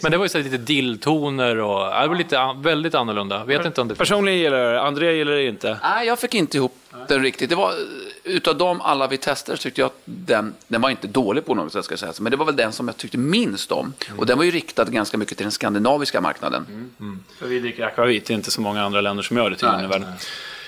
[0.03, 3.45] Men det var ju så lite dilltoner och ja, det var lite an- väldigt annorlunda.
[3.45, 5.79] Vet inte om det Personligen gillar jag det, André gillar det inte.
[5.83, 6.75] Nej, jag fick inte ihop
[7.09, 7.51] den riktigt.
[7.51, 7.73] Det var,
[8.25, 11.73] utav de alla vi testade tyckte jag att den, den var inte dålig på något
[11.73, 12.13] sätt, ska jag säga.
[12.21, 13.93] Men det var väl den som jag tyckte minst om.
[14.19, 16.91] Och den var ju riktad ganska mycket till den skandinaviska marknaden.
[17.39, 19.85] För vi dricker akvavit, det är inte så många andra länder som gör det tydligen
[19.85, 20.09] i världen.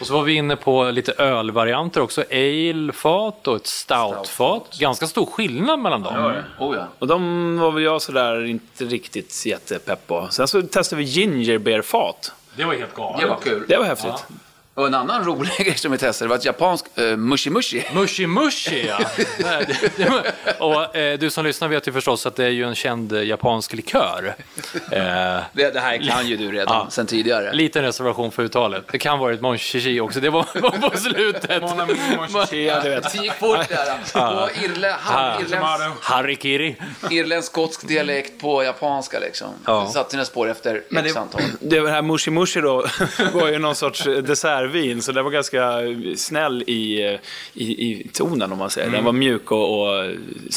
[0.00, 2.24] Och så var vi inne på lite ölvarianter också.
[2.30, 4.78] Ale-fat och ett stout-fat.
[4.78, 6.34] Ganska stor skillnad mellan dem.
[6.58, 6.86] Oh, ja.
[6.98, 10.28] Och de var väl jag sådär inte riktigt jättepepp på.
[10.30, 12.32] Sen så testade vi gingerbeer-fat.
[12.56, 13.20] Det var helt galet.
[13.20, 13.64] Det var kul.
[13.68, 14.26] Det var häftigt.
[14.74, 17.84] Och en annan rolig grej som vi testade var ett japanskt uh, mushi mushi.
[17.94, 18.98] Mushi Mushi, ja.
[20.58, 23.22] Och eh, du som lyssnar vet ju förstås att det är ju en känd eh,
[23.22, 24.34] japansk likör.
[24.90, 25.00] Eh,
[25.52, 26.86] Det, det här kan ju du redan Ja.
[26.90, 27.52] sen tidigare.
[27.52, 28.84] liten reservation för uttalet.
[28.92, 31.62] Det kan vara ett monchichi också, det var, var på slutet.
[32.52, 33.12] Ja, du vet.
[33.12, 34.64] Det gick fort där.
[34.64, 36.76] Irlä, halv, irländsk, Harikiri.
[37.10, 39.48] irländsk skotsk dialekt på japanska liksom.
[39.66, 39.84] Ja.
[39.86, 41.40] Det satte sina spår efter Men x det, antal.
[41.60, 42.86] det här mushi mushi då
[43.32, 44.04] var ju någon sorts
[44.62, 45.80] dessertvin, så det var ganska
[46.16, 47.00] snäll i,
[47.54, 48.90] i, i tonen om man säger.
[48.90, 50.10] Den var mjuk och, och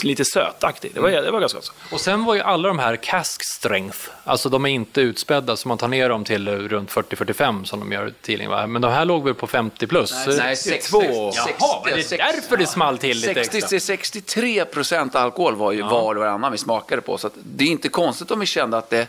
[0.04, 0.92] lite sötaktig.
[0.94, 1.72] Det var, det var ganska gott.
[1.92, 5.68] Och sen var ju alla de här cask strength, alltså de är inte utspädda så
[5.68, 8.52] man tar ner dem till runt 40-45 som de gör tydligen.
[8.52, 8.68] Va?
[8.68, 10.14] Men de här låg väl på 50 plus?
[10.28, 11.32] Nej, 62.
[11.32, 13.70] 60, Jaha, men det är därför det small till lite 60 extra.
[13.70, 17.18] till 63 procent alkohol var ju var och varannan vi smakade på.
[17.18, 19.08] Så att det är inte konstigt om vi kände att det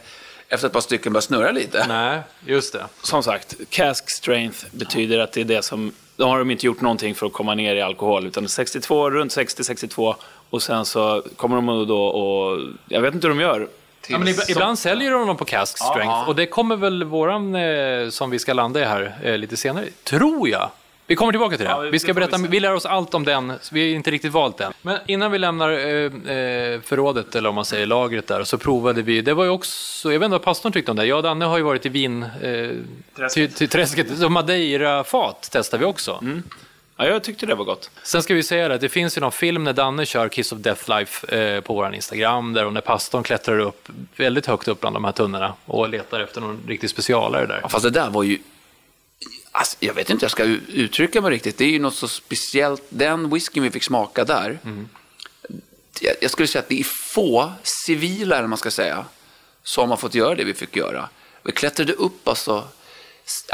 [0.49, 1.85] efter ett par stycken började snurra lite.
[1.89, 2.87] Nej, just det.
[3.03, 5.93] Som sagt, cask strength betyder att det är det som...
[6.17, 9.37] Då har de inte gjort någonting för att komma ner i alkohol, utan 62, runt
[9.37, 10.15] 60-62
[10.51, 12.61] och sen så kommer de då och...
[12.89, 13.69] Jag vet inte hur de gör.
[14.09, 17.55] Ja, men ib- ibland säljer de dem på cask strength och det kommer väl våran
[17.55, 20.71] eh, som vi ska landa i här eh, lite senare, tror jag.
[21.07, 21.71] Vi kommer tillbaka till det.
[21.73, 22.47] Ja, det vi ska vi berätta, se.
[22.49, 24.73] vi lär oss allt om den, så vi har inte riktigt valt den.
[24.83, 29.03] Men innan vi lämnar eh, eh, förrådet, eller om man säger lagret där, så provade
[29.03, 31.23] vi, det var ju också, jag vet inte vad pastorn tyckte om det, jag och
[31.23, 32.71] Danne har ju varit i vin, eh,
[33.31, 36.25] till, till träsket, så Madeira-fat testade vi också.
[36.97, 37.91] Ja, jag tyckte det var gott.
[38.03, 40.53] Sen ska vi säga det, att det finns ju någon film när Danne kör Kiss
[40.53, 44.69] of Death Life eh, på vår Instagram, där och när pastorn klättrar upp väldigt högt
[44.69, 47.61] upp bland de här tunnorna och letar efter någon riktig specialare där.
[47.63, 48.39] Ja, fast det där var ju...
[49.57, 51.59] Alltså, jag vet inte hur jag ska uttrycka mig riktigt.
[51.59, 52.83] Det är ju något så speciellt.
[52.89, 54.59] Den whiskyn vi fick smaka där.
[56.01, 59.05] Jag, jag skulle säga att det är få civila, eller vad man ska säga,
[59.63, 61.09] som har fått göra det vi fick göra.
[61.43, 62.69] Vi klättrade upp alltså...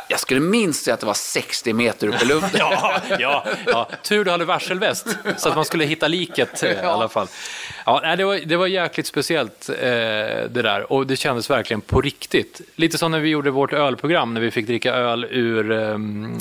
[0.09, 2.51] Jag skulle minst säga att det var 60 meter upp i luften.
[2.61, 3.89] Ja, ja, ja.
[4.03, 5.07] Tur du hade varselväst,
[5.37, 7.29] så att man skulle hitta liket eh, i alla fall.
[7.87, 12.01] Ja, det, var, det var jäkligt speciellt eh, det där och det kändes verkligen på
[12.01, 12.61] riktigt.
[12.77, 15.73] Lite som när vi gjorde vårt ölprogram, när vi fick dricka öl ur...
[15.73, 16.39] ehm,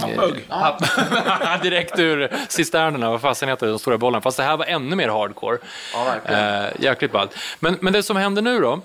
[0.50, 4.22] eh, direkt ur cisternerna, vad fasen heter det, de stora bollarna.
[4.22, 5.58] Fast det här var ännu mer hardcore.
[5.94, 6.64] Ja, verkligen.
[6.64, 7.36] Eh, jäkligt ballt.
[7.60, 8.82] Men, men det som händer nu då,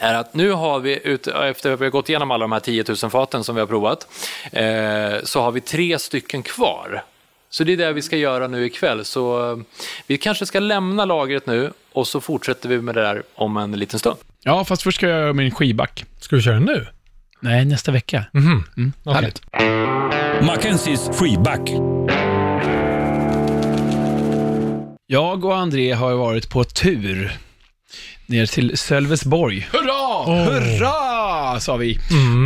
[0.00, 2.60] är att nu har vi, ut, efter att vi har gått igenom alla de här
[2.60, 4.06] 10 000 faten som vi har provat,
[4.52, 7.02] eh, så har vi tre stycken kvar.
[7.50, 9.04] Så det är det vi ska göra nu ikväll.
[9.04, 9.58] Så eh,
[10.06, 13.72] vi kanske ska lämna lagret nu och så fortsätter vi med det där om en
[13.72, 14.16] liten stund.
[14.42, 16.04] Ja, fast först ska jag göra min skivback.
[16.20, 16.86] Ska du köra den nu?
[17.40, 18.24] Nej, nästa vecka.
[18.32, 18.92] Mhm.
[19.04, 19.14] Okej.
[19.14, 19.42] Härligt.
[20.46, 21.70] Mackenzies freeback.
[25.06, 27.36] Jag och André har varit på tur
[28.26, 29.68] ner till Sölvesborg.
[29.72, 30.24] Hurra!
[30.44, 31.60] Hurra!
[31.60, 31.98] sa vi.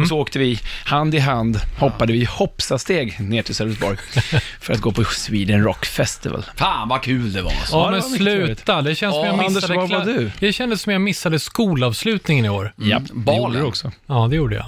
[0.02, 3.96] Och så åkte vi hand i hand, hoppade vi hoppsasteg ner till Sölvesborg
[4.60, 6.44] för att gå på Sweden Rock Festival.
[6.56, 7.50] Fan vad kul det var.
[7.50, 7.76] Alltså.
[7.76, 8.82] Ja, det men sluta.
[8.82, 9.74] Det känns som jag Ja, Anders, missade...
[9.78, 10.30] var var du?
[10.38, 12.72] Det kändes som jag missade skolavslutningen i år.
[12.76, 13.62] Ja, det balen.
[13.64, 13.92] också.
[14.06, 14.66] Ja, det gjorde jag.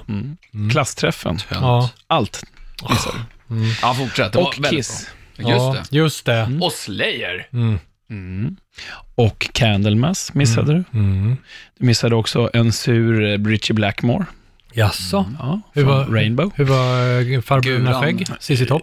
[0.72, 1.38] Klassträffen.
[1.48, 2.44] Ja, Allt
[2.90, 3.74] missade du.
[3.82, 4.32] Ja, fortsätt.
[4.32, 5.06] Det var Och Kiss.
[5.36, 5.50] bra.
[5.50, 5.96] Just ja, det.
[5.96, 6.58] Just det.
[6.62, 7.48] Och Slayer.
[9.14, 10.98] Och Candlemass missade du.
[10.98, 11.36] Mm.
[11.78, 14.26] Du missade också en sur eh, Richie Blackmore.
[14.72, 15.26] Jaså?
[15.38, 16.50] Ja, Hur var- Rainbow.
[16.54, 17.76] Hur var eh.
[17.76, 18.26] Ulla Skägg?
[18.40, 18.82] Cissi Topp?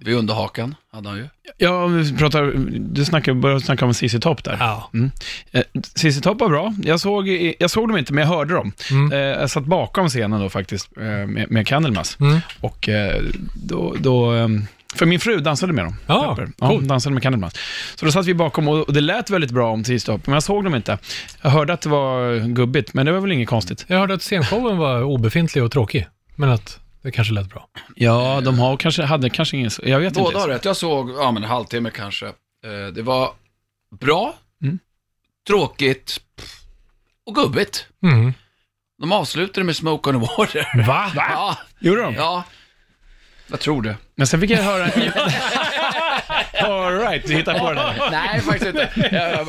[0.00, 1.28] Vid underhakan hade han ju.
[1.58, 4.56] Ja, vi pratar, du snackar, började snacka om CC Top där.
[4.60, 4.90] Ja.
[4.94, 5.10] Mm.
[5.52, 5.62] Eh,
[5.94, 6.74] CC Top var bra.
[6.84, 7.28] Jag såg,
[7.58, 8.72] jag såg dem inte, men jag hörde dem.
[8.90, 9.12] Mm.
[9.12, 12.16] Eh, jag satt bakom scenen då faktiskt, eh, med, med Candlemass.
[12.20, 12.38] Mm.
[12.60, 13.22] Och eh,
[13.54, 14.48] då, då eh,
[14.96, 15.96] För min fru dansade med dem.
[16.06, 16.52] Ja, Pepper.
[16.58, 17.54] ja dansade med Candlemass.
[17.94, 20.64] Så då satt vi bakom och det lät väldigt bra om Tisdag, men jag såg
[20.64, 20.98] dem inte.
[21.42, 23.84] Jag hörde att det var gubbigt, men det var väl inget konstigt.
[23.88, 27.68] Jag hörde att scenshowen var obefintlig och tråkig, men att det kanske lät bra.
[27.94, 29.70] Ja, de har kanske, hade kanske ingen...
[29.82, 30.38] Jag vet Båda inte.
[30.38, 30.64] har rätt.
[30.64, 32.26] Jag såg, ja men en halvtimme kanske.
[32.26, 33.30] Eh, Det var
[34.00, 34.78] bra, Mm.
[35.46, 36.20] tråkigt
[37.26, 37.86] och gubbigt.
[38.02, 38.32] Mm.
[39.00, 40.86] De avslutade med Smoke on the Water.
[40.86, 41.10] Va?
[41.14, 42.14] Ja, Gjorde de?
[42.14, 42.44] ja.
[43.46, 43.96] Jag tror det.
[44.14, 44.90] Men sen fick jag höra...
[46.60, 47.94] All right, du hittar på det där.
[48.10, 48.88] Nej, faktiskt inte.
[49.12, 49.48] Jag,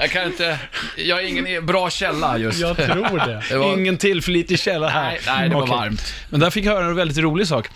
[0.00, 0.58] jag kan inte,
[0.96, 2.60] jag är ingen bra källa just.
[2.60, 3.42] Jag tror det.
[3.50, 5.04] Det var, Ingen tillförlitlig källa här.
[5.04, 5.76] nej, nej, det var Okej.
[5.76, 6.14] varmt.
[6.30, 7.68] Men där fick jag höra en väldigt rolig sak.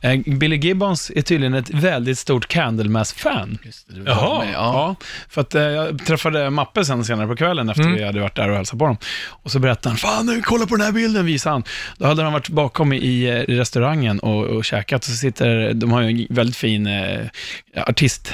[0.00, 3.58] Eh, Billy Gibbons är tydligen ett väldigt stort Candlemass-fan.
[3.64, 4.44] Just det, det var Jaha.
[4.44, 4.94] med, Ja.
[5.28, 7.94] För att eh, jag träffade Mappe sen senare på kvällen efter Mm.
[7.96, 8.96] vi hade varit där och hälsat på dem.
[9.42, 11.64] Och så berättade han, fan kolla på den här bilden, visade han.
[11.98, 15.00] Då hade de varit bakom i, eh, i restaurangen och, och käkat.
[15.00, 17.20] Och så sitter, de har ju en väldigt fin eh,
[17.98, 18.32] artist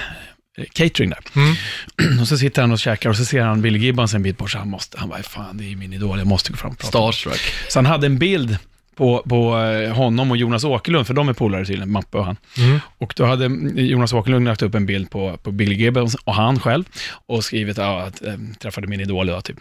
[0.58, 1.18] eh, catering där.
[1.34, 2.20] Mm.
[2.20, 4.50] Och så sitter han och käkar och så ser han Billy Gibbons en bit bort,
[4.50, 6.78] så han måste, han bara, fan det är min idol, jag måste gå fram och
[6.78, 6.88] prata.
[6.88, 7.40] Starstruck.
[7.68, 8.58] Så han hade en bild
[8.96, 12.36] på, på eh, honom och Jonas Åkerlund, för de är polare tydligen, Mappe och han.
[12.58, 12.80] Mm.
[12.98, 13.44] Och då hade
[13.82, 16.84] Jonas Åkerlund lagt upp en bild på, på Billy Gibbons och han själv
[17.26, 19.56] och skrivit ja, att äh, träffade min idol idag, typ.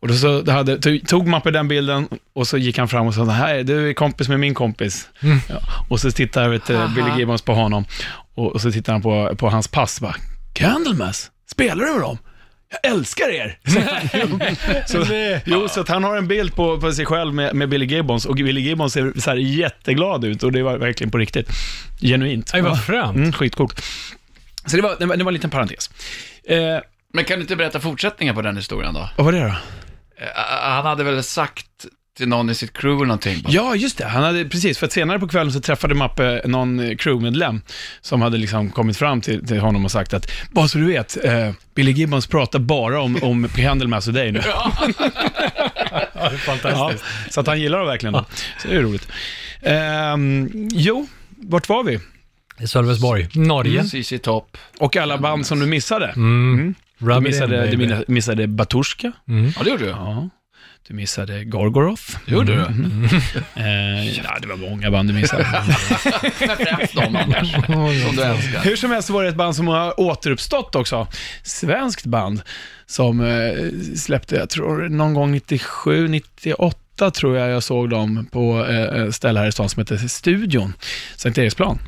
[0.00, 3.14] Och då, så, då hade, tog, Mappe den bilden och så gick han fram och
[3.14, 5.08] sa, här, du är kompis med min kompis.
[5.20, 5.38] Mm.
[5.48, 5.56] Ja.
[5.88, 7.84] Och så tittar vet, Billy Gibbons på honom
[8.34, 10.14] och, och så tittar han på, på hans pass, bara,
[10.52, 12.18] Candlemass, spelar du med dem?
[12.82, 13.58] Jag älskar er!
[14.86, 15.04] så,
[15.50, 18.26] jo, så att han har en bild på, på sig själv med, med Billy Gibbons
[18.26, 21.48] och Billy Gibbons ser så här jätteglad ut och det var verkligen på riktigt.
[22.00, 22.54] Genuint.
[22.54, 23.16] Aj, vad fränt.
[23.16, 23.82] Mm, skitcoolt.
[24.66, 25.90] Så det var, det var, det var en liten parentes.
[26.44, 26.58] Eh,
[27.14, 29.08] Men kan du inte berätta fortsättningen på den historien då?
[29.16, 29.46] vad var det då?
[29.46, 29.54] Eh,
[30.62, 31.66] Han hade väl sagt
[32.20, 33.42] till någon i sitt crew eller någonting?
[33.42, 34.04] bara, Ja, just det.
[34.06, 37.60] Han hade, precis, för att senare på kvällen så träffade Mappe någon eh, crewmedlem
[38.00, 41.24] som hade liksom kommit fram till, till honom och sagt att, bara så du vet,
[41.24, 43.48] eh, Billy Gibbons pratar bara om, om
[44.06, 44.40] och dig nu.
[44.46, 44.72] Ja,
[46.14, 47.04] Ja, fantastiskt.
[47.30, 48.12] så att han gillar dem verkligen.
[48.12, 48.24] då.
[48.62, 49.08] Så det är roligt.
[49.62, 51.06] Ehm, jo,
[51.36, 51.98] vart var vi?
[52.60, 53.84] I Sölvesborg, Norge.
[53.84, 54.56] CC Top.
[54.78, 56.06] Och alla band som du missade.
[56.16, 56.74] Mm.
[56.98, 59.12] Du it in, missade, du missade Batushka.
[59.28, 59.52] Mm.
[59.56, 59.90] Ja, det gjorde du.
[59.90, 60.28] Ja.
[60.88, 62.02] Du missade Gorgoroth.
[62.26, 62.60] Gjorde du.
[63.54, 65.44] Eh, ja, det var många band du missade.
[66.34, 67.52] Främst de annars,
[68.04, 68.62] som du älskar.
[68.62, 71.06] Hur som helst var det ett band som har återuppstått också.
[71.42, 72.42] Svenskt band
[72.86, 78.66] som eh, släppte, jag tror någon gång 97, 98 tror jag jag såg dem på
[78.66, 80.72] eh, ett ställe här i stan som heter Studion,
[81.16, 81.78] Sankt Eriksplan.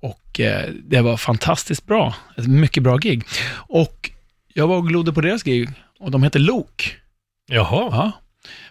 [0.00, 2.14] Och eh, det var fantastiskt bra.
[2.36, 3.24] Ett mycket bra gig.
[3.52, 4.10] Och
[4.54, 5.68] jag var och glodde på deras gig
[6.00, 6.96] och de heter Lok.
[7.48, 7.88] Jaha.
[7.92, 8.12] Ja.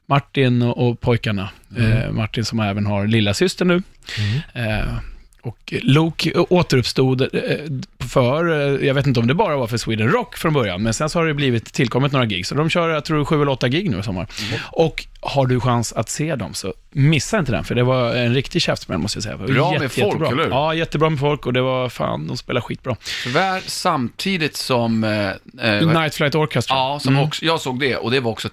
[0.06, 1.50] Martin och, pojkarna.
[1.78, 3.82] Eh, Martin som även har lilla syster nu.
[4.54, 4.94] Eh,
[5.42, 7.28] och Luke återuppstod eh,
[8.10, 8.50] för,
[8.80, 11.10] eh, jag vet inte om det bara var för Sweden Rock från början, men sen
[11.10, 12.46] så har det blivit tillkommit några gig.
[12.46, 14.28] Så de kör, jag tror, sju eller åtta gig nu i sommar.
[14.72, 18.34] Och har du chans att se dem, så missa inte den, för det var en
[18.34, 19.38] riktig käftsmäll måste jag säga.
[19.38, 20.28] Bra med folk, jättebra.
[20.28, 20.50] eller hur?
[20.50, 22.96] Ja, jättebra med folk och det var fan, de spelar skitbra.
[23.24, 25.04] Tyvärr samtidigt som...
[25.04, 25.28] Eh,
[25.72, 26.76] eh, Night Flight Orchestra.
[26.76, 27.28] ja, som Mm.
[27.28, 28.50] också, jag såg det och det var också.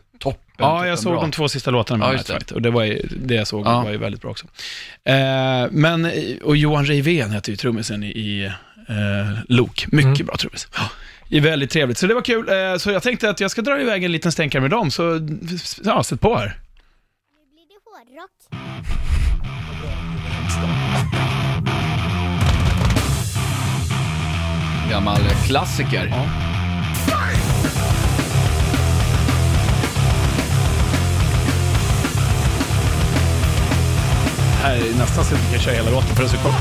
[0.59, 1.21] Ja, jag toppen såg bra.
[1.21, 2.23] de två sista låtarna med Ja.
[2.25, 3.83] Flight och det var ju, det jag såg Ja.
[3.83, 4.47] var ju väldigt bra också.
[5.05, 5.15] Eh,
[5.71, 8.45] men, och Johan Reivén heter ju trummisen i, i
[8.89, 9.87] eh, Lok.
[9.93, 10.69] Mycket bra trummis.
[10.77, 10.83] Ja,
[11.29, 12.49] det är väldigt trevligt, så det var kul.
[12.49, 15.29] Eh, så jag tänkte att jag ska dra iväg en liten stänkare med dem, så
[15.85, 16.45] ja, sätt på här.
[16.45, 18.31] blir det hårdrock.
[24.91, 26.13] Gammal klassiker.
[34.65, 36.55] Här är nästan så att vi kan köra hela låten, för det är så kort.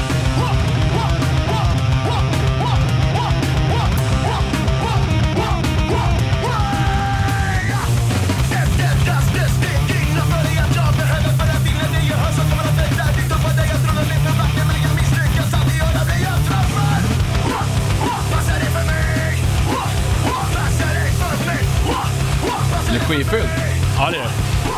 [22.89, 23.49] Energifylld.
[23.97, 24.30] Ja, det är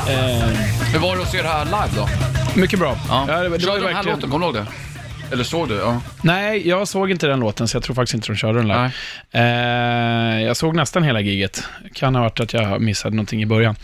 [0.07, 0.13] det.
[0.13, 0.49] Eh,
[0.91, 2.34] Hur var det att se det här live då?
[2.55, 2.97] Mycket bra.
[3.09, 3.25] Ja.
[3.27, 4.15] Ja, det, det Körde var ju de här verkligen...
[4.17, 4.71] låten, kommer du ihåg det?
[5.31, 5.75] Eller såg du?
[5.75, 6.01] Ja.
[6.21, 8.91] Nej, jag såg inte den låten, så jag tror faktiskt inte de körde den live.
[9.31, 11.63] Eh, jag såg nästan hela giget.
[11.93, 13.75] Kan ha varit att jag missade någonting i början.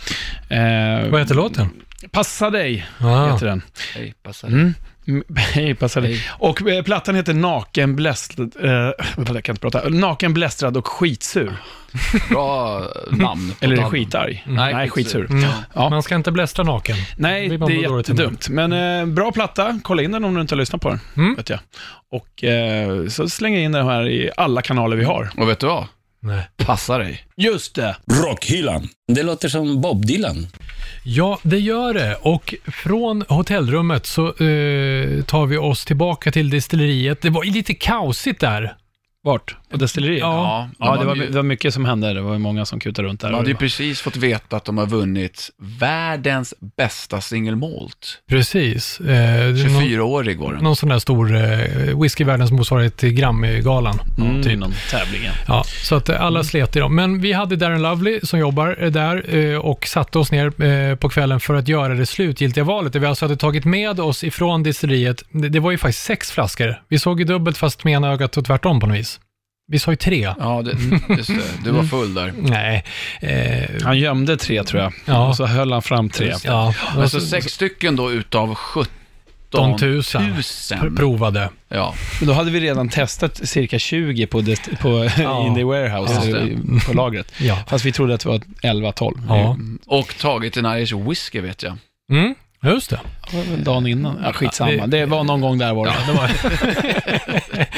[0.49, 1.69] Eh, Vad heter låten?
[2.11, 3.33] Passa dig, Ah.
[3.33, 3.61] heter den.
[3.95, 4.59] Hej, passa Mm.
[4.59, 4.73] Mm,
[5.53, 6.17] Hej, passade.
[6.29, 8.69] Och eh, plattan heter Naken, blästrad, eh,
[9.17, 9.89] jag kan inte prata.
[9.89, 11.57] Naken, blästrad och skitsur.
[12.29, 12.81] Bra
[13.11, 13.53] namn.
[13.59, 14.43] Eller är det skitarg?
[14.47, 15.31] Nej, Nej skitsur.
[15.31, 15.49] Mm.
[15.73, 15.89] Ja.
[15.89, 16.95] Man ska inte blästra naken.
[17.17, 18.49] Nej, det är jättedumt.
[18.49, 20.99] Men eh, bra platta, kolla in den om du inte har lyssnat på den.
[21.17, 21.35] Mm.
[21.35, 21.59] Vet jag.
[22.11, 25.29] Och eh, så slänger jag in den här i alla kanaler vi har.
[25.37, 25.87] Och vet du vad?
[26.23, 26.49] Nej.
[26.57, 27.23] Passa dig.
[27.37, 27.95] Just det!
[28.25, 28.89] Rockhyllan.
[29.07, 30.47] Det låter som Bob Dylan.
[31.03, 32.15] Ja, det gör det.
[32.21, 37.21] Och från hotellrummet så eh, tar vi oss tillbaka till destilleriet.
[37.21, 38.75] Det var lite kaosigt där.
[39.23, 39.55] Vart?
[39.71, 40.19] På destilleriet?
[40.19, 40.69] Ja.
[40.79, 42.13] Ja, det var, det var mycket som hände.
[42.13, 43.29] Det var många som kutade runt där.
[43.29, 45.49] De hade ju precis fått veta att de har vunnit
[45.79, 48.21] världens bästa single malt.
[48.29, 48.99] Precis.
[48.99, 50.63] Eh, det är någon, 24-årig går den.
[50.63, 53.99] någon sån där stor eh, whiskyvärldens motsvarighet till Grammy-galan.
[54.17, 54.59] mm, typ.
[54.59, 55.21] någon tävling.
[55.47, 55.63] ja.
[55.63, 56.95] Så att alla slet i dem.
[56.95, 60.95] Men vi hade Darren Lovely som jobbar eh, där eh, och satte oss ner eh,
[60.95, 62.93] på kvällen för att göra det slutgiltiga valet.
[62.93, 66.31] Där vi alltså hade tagit med oss ifrån distilleriet, det, det var ju faktiskt sex
[66.31, 66.81] flaskor.
[66.87, 69.19] Vi såg ju dubbelt fast med ena ögat och tvärtom på något vis.
[69.71, 70.33] Vi sa ju tre.
[70.39, 70.71] Ja, det,
[71.15, 71.41] just det.
[71.63, 72.33] Du var full där.
[72.37, 72.83] Nej.
[73.21, 74.93] Eh, Han gömde tre tror jag.
[75.05, 75.27] Ja.
[75.27, 76.33] Och så höll han fram tre.
[76.43, 80.33] ja, Men så sex stycken då utav 17 tusen 000.
[80.41, 81.49] pr- provade.
[81.69, 85.45] Ja, Men då hade vi redan testat cirka 20 på, dest- på Ja.
[85.47, 86.85] in the warehouse, eller det.
[86.85, 87.31] på lagret.
[87.37, 87.57] Ja.
[87.67, 89.21] Fast vi trodde att det var 11-12.
[89.29, 89.57] Ja.
[89.87, 91.77] och tagit en Irish whisky vet jag.
[92.11, 92.99] Mm, just det.
[93.31, 94.19] Det dagen innan.
[94.23, 94.71] Ja, skitsamma.
[94.71, 95.93] Ja, det, det- var någon gång där var det.
[96.07, 96.29] Det var...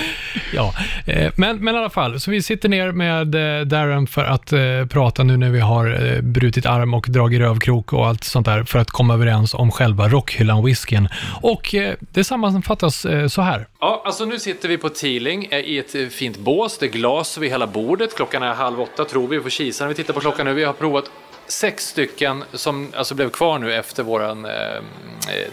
[0.54, 0.74] ja,
[1.08, 4.54] eh, men, men i alla fall, så vi sitter ner med eh, Darren för att
[4.54, 8.64] eh, prata nu när vi har brutit arm och dragit rövkrok och allt sånt där
[8.64, 11.08] för att komma överens om själva rockhyllan-whiskyn.
[11.42, 13.68] Och det sammanfattas så här.
[13.80, 16.78] Ja, alltså nu sitter vi på Teeling i ett fint bås.
[16.78, 18.16] Det är glas vid hela bordet.
[18.16, 19.38] Klockan är halv åtta tror vi.
[19.38, 20.54] Vi får kisa när vi tittar på klockan nu.
[20.54, 21.06] Vi har provat
[21.48, 24.52] sex stycken som alltså blev kvar nu efter våran eh,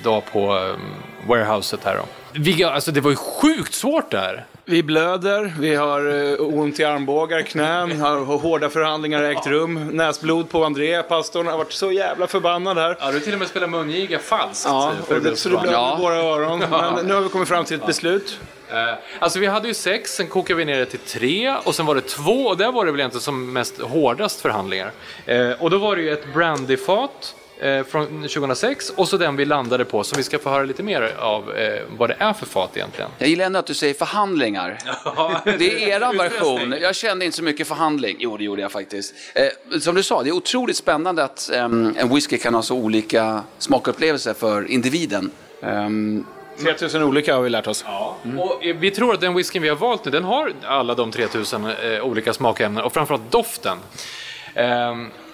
[0.03, 2.05] dag på eh, warehouset här då.
[2.33, 4.47] Vi, alltså det var ju sjukt svårt där.
[4.71, 9.89] Vi blöder, vi har eh, ont i armbågar, knän, har hårda förhandlingar ägt rum.
[9.93, 12.97] Näsblod på André, pastorn har varit så jävla förbannad här.
[13.01, 14.67] Ja, du till och med spelat mungiga falskt.
[14.69, 15.99] Ja, för det, så det blöder Ja.
[16.01, 16.59] våra öron.
[16.97, 18.39] Men nu har vi kommit fram till ett beslut.
[18.71, 18.77] Eh,
[19.19, 21.95] Alltså vi hade ju sex, sen kokade vi ner det till tre och sen var
[21.95, 24.91] det två och där var det väl egentligen som mest hårdast förhandlingar.
[25.27, 29.45] Eh, och då var det ju ett brandyfat eh, från 2006 och så den vi
[29.45, 32.47] landade på som vi ska få höra lite mer av eh, vad det är för
[32.47, 33.11] fat egentligen.
[33.19, 34.79] Jag gillar ändå att du säger förhandlingar.
[35.45, 36.75] Det är eran version.
[36.81, 38.17] Jag kände inte så mycket förhandling.
[38.19, 39.15] Jo, det gjorde jag faktiskt.
[39.35, 42.77] Eh, som du sa, det är otroligt spännande att ehm, en whisky kan ha så
[42.77, 45.31] olika smakupplevelser för individen.
[45.63, 46.25] Ehm,
[46.63, 47.85] 3000 olika har vi lärt oss.
[48.39, 51.13] Och eh, vi tror att den whiskyn vi har valt nu, den har alla de
[51.13, 53.79] 3000 eh, olika smakämnen och framförallt doften.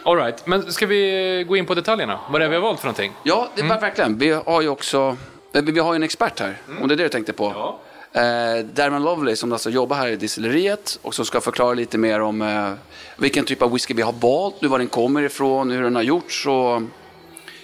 [0.06, 2.20] Um, Alright, men ska vi gå in på detaljerna?
[2.28, 3.12] Vad det är vi har valt för någonting?
[3.22, 4.18] ja, det var verkligen.
[4.18, 5.16] Vi har ju också
[5.52, 7.52] eh, vi har en expert här, om det är det du tänkte på.
[7.54, 7.80] Ja.
[8.20, 12.20] Eh, Derman Lovely som alltså jobbar här i distilleriet och som ska förklara lite mer
[12.20, 12.72] om eh,
[13.16, 16.02] vilken typ av whisky vi har valt, nu var den kommer ifrån, hur den har
[16.02, 16.82] gjorts och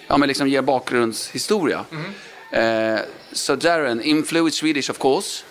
[0.07, 1.85] ja, men liksom ge bakgrundshistoria.
[2.51, 2.99] Eh,
[3.31, 5.43] so Darren, in fluid Swedish of course.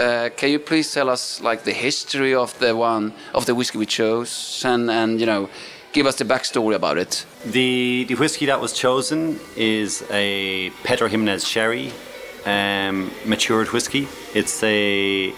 [0.00, 3.78] Uh, can you please tell us like the history of the one of the whiskey
[3.78, 5.48] we chose and and you know
[5.96, 7.24] give us the backstory about it?
[7.46, 11.90] The the whiskey that was chosen is a Pedro Jimenez Sherry
[12.44, 14.06] um, matured whiskey.
[14.34, 15.32] It's a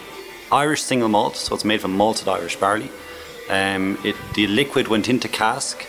[0.51, 2.91] Irish single malt, so it's made from malted Irish barley.
[3.49, 5.87] Um, it, the liquid went into cask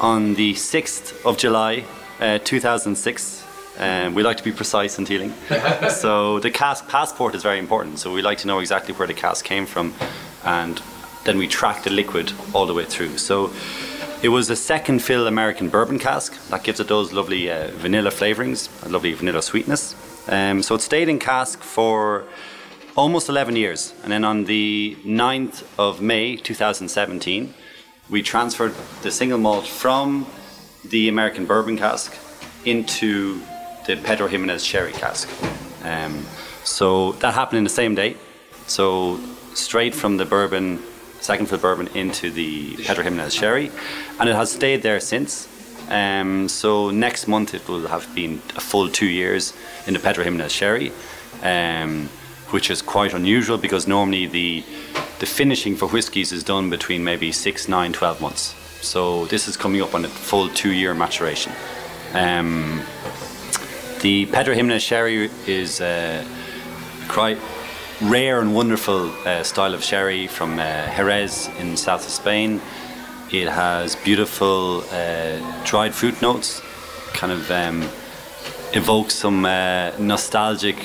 [0.00, 1.84] on the 6th of July,
[2.18, 3.44] uh, 2006.
[3.78, 5.32] Um, we like to be precise in dealing.
[5.90, 7.98] so the cask passport is very important.
[7.98, 9.92] So we like to know exactly where the cask came from,
[10.44, 10.80] and
[11.24, 13.18] then we track the liquid all the way through.
[13.18, 13.52] So
[14.22, 18.10] it was a second fill American bourbon cask that gives it those lovely uh, vanilla
[18.10, 19.96] flavorings, a lovely vanilla sweetness.
[20.28, 22.24] Um, so it stayed in cask for
[22.96, 23.94] almost 11 years.
[24.02, 27.54] And then on the 9th of May 2017,
[28.10, 30.26] we transferred the single malt from
[30.84, 32.16] the American bourbon cask
[32.64, 33.40] into
[33.86, 35.28] the Pedro Jimenez sherry cask.
[35.84, 36.24] Um,
[36.64, 38.16] so that happened in the same day.
[38.66, 39.18] So
[39.54, 40.80] straight from the bourbon,
[41.22, 43.70] second fill bourbon, into the Pedro Jimenez sherry,
[44.18, 45.48] and it has stayed there since.
[45.88, 49.52] Um, so next month it will have been a full two years
[49.86, 50.92] in the Pedro Jimenez sherry,
[51.42, 52.08] um,
[52.50, 54.64] which is quite unusual because normally the
[55.20, 58.54] the finishing for whiskies is done between maybe six, nine, 12 months.
[58.80, 61.52] So this is coming up on a full two year maturation.
[62.12, 62.82] Um,
[64.00, 66.24] the Pedro Jimenez sherry is uh,
[67.06, 67.38] quite
[68.02, 72.60] rare and wonderful uh, style of sherry from uh, Jerez in south of Spain.
[73.30, 76.60] It has beautiful uh, dried fruit notes,
[77.14, 77.82] kind of um,
[78.74, 80.76] evoke some uh, nostalgic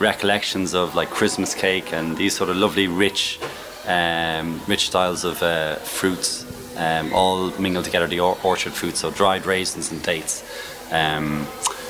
[0.00, 3.38] recollections of like Christmas cake and these sort of lovely, rich,
[3.86, 6.44] um, rich styles of uh, fruits,
[6.78, 8.06] um, all mingled together.
[8.06, 10.42] The or- orchard fruits, so dried raisins and dates.
[10.90, 11.46] Um,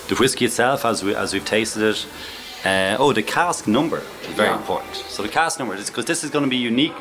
[0.08, 2.06] the whiskey itself, as we as we've tasted it.
[2.66, 4.94] Uh, oh, the cask number is very important.
[4.96, 6.96] So the cask number is because this is going to be unique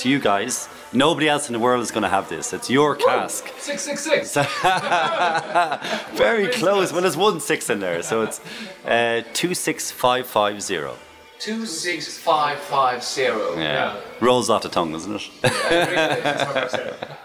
[0.00, 0.68] to you guys.
[0.92, 2.52] Nobody else in the world is going to have this.
[2.52, 3.42] It's your cask.
[3.58, 4.34] Six six six.
[6.24, 6.92] Very close.
[6.92, 8.40] Well, there's one six in there, so it's
[8.86, 10.94] uh, two six five five zero.
[11.40, 13.56] Two six five five zero.
[13.56, 14.00] Yeah.
[14.20, 15.30] rolls off the tongue, doesn't it?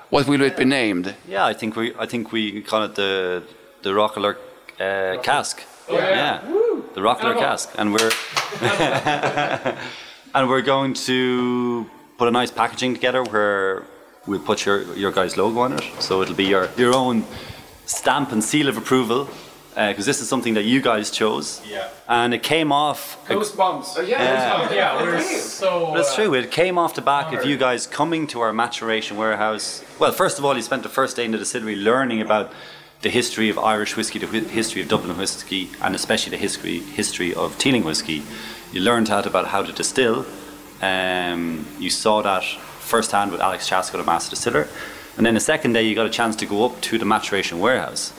[0.10, 1.16] What will it be named?
[1.28, 3.44] yeah, I think we I think we call it the
[3.84, 4.36] the Rockler
[4.80, 5.64] uh, cask.
[5.89, 6.41] Oh, yeah.
[6.94, 8.12] The Rockler cask, and we're
[10.34, 13.84] and we're going to put a nice packaging together where
[14.28, 17.26] we'll put your your guys' logo on it, so it'll be your your own
[17.86, 19.28] stamp and seal of approval.
[19.76, 21.88] Because this is something that you guys chose, Yeah.
[22.08, 23.18] and it came off.
[23.28, 23.96] Goosebumps.
[23.98, 24.22] Oh, yeah.
[24.22, 24.68] Yeah.
[24.68, 24.76] Goosebumps.
[24.76, 25.02] Yeah.
[25.02, 25.88] We're so.
[25.94, 26.36] But it's uh, true.
[26.36, 29.84] It came off the back of you guys coming to our maturation warehouse.
[29.98, 32.52] Well, first of all, you spent the first day in the distillery learning about
[33.04, 37.34] the history of Irish whiskey, the history of Dublin whiskey, and especially the history history
[37.34, 38.24] of Teeling whiskey.
[38.72, 40.26] You learned out about how to distill.
[40.82, 42.43] Um, you saw that
[42.80, 44.68] firsthand with Alex Chaska, the master distiller.
[45.18, 47.60] And then the second day, you got a chance to go up to the maturation
[47.60, 48.14] warehouse.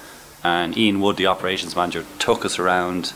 [0.45, 3.15] And Ian Wood, the operations manager, took us around,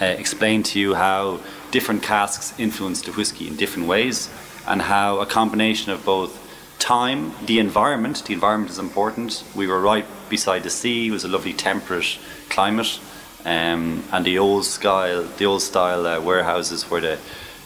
[0.00, 1.40] uh, explained to you how
[1.70, 4.30] different casks influence the whiskey in different ways,
[4.66, 6.49] and how a combination of both
[6.80, 9.44] time, the environment, the environment is important.
[9.54, 12.18] We were right beside the sea, it was a lovely temperate
[12.48, 12.98] climate,
[13.44, 17.18] um, and the old style, the old style uh, warehouses where the,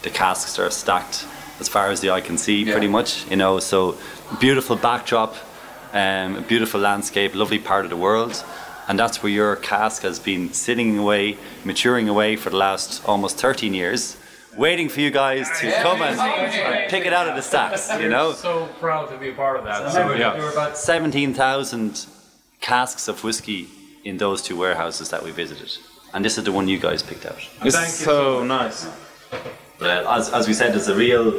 [0.02, 1.26] the casks are stacked
[1.60, 3.28] as far as the eye can see, pretty much.
[3.30, 3.96] You know, so
[4.40, 5.36] beautiful backdrop,
[5.92, 8.44] um, a beautiful landscape, lovely part of the world.
[8.86, 13.38] And that's where your cask has been sitting away, maturing away for the last almost
[13.38, 14.16] 13 years,
[14.56, 18.32] waiting for you guys to come and pick it out of the stacks, you know?
[18.32, 19.92] So proud to be a part of that.
[19.92, 20.38] So So, there yeah.
[20.38, 22.06] were about 17,000
[22.60, 23.68] casks of whiskey
[24.04, 25.70] in those two warehouses that we visited.
[26.12, 27.38] And this is the one you guys picked out.
[27.62, 28.86] It's so nice.
[29.78, 31.34] But as, as we said, it's a real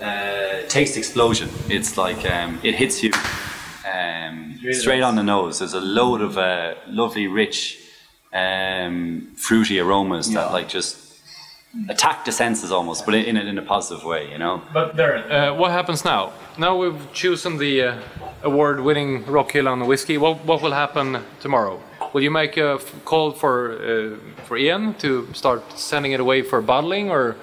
[0.00, 1.50] uh, taste explosion.
[1.68, 3.12] It's like um, it hits you
[3.92, 5.58] um, straight on the nose.
[5.58, 7.78] There's a load of uh, lovely, rich,
[8.32, 11.09] um, fruity aromas that like just
[11.88, 14.62] attack the senses almost, but in, in, in a positive way, you know.
[14.72, 16.32] But Darren, uh, what happens now?
[16.58, 17.98] Now we've chosen the uh,
[18.42, 20.18] award-winning Rockhyllan whiskey.
[20.18, 21.80] What, what will happen tomorrow?
[22.12, 24.16] Will you make a f- call for uh,
[24.46, 27.36] for Ian to start sending it away for bottling, or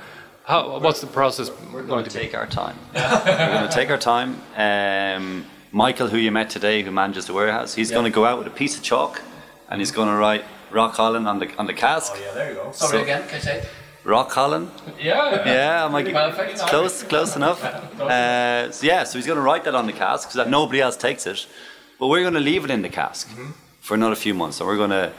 [0.44, 2.26] how, what's the process We're going going to to be?
[2.26, 2.76] take our time.
[2.94, 4.42] We're going to take our time.
[4.58, 8.38] Um, Michael, who you met today, who manages the warehouse, he's going to go out
[8.40, 9.22] with a piece of chalk
[9.70, 12.12] and he's going to write Rock Holland on the on the cask.
[12.16, 12.72] Oh, yeah, there you go.
[12.74, 13.66] Sorry, again, can I say?
[14.08, 14.72] Rock Holland.
[15.00, 15.46] Yeah.
[15.46, 16.60] Yeah, I'm like Perfect.
[16.60, 17.62] close, close enough.
[17.64, 20.80] Uh, so yeah, so he's going to write that on the cask so that nobody
[20.80, 21.46] else takes it.
[22.00, 23.30] But we're going to leave it in the cask
[23.82, 24.58] for another few months.
[24.58, 25.12] So we're going to,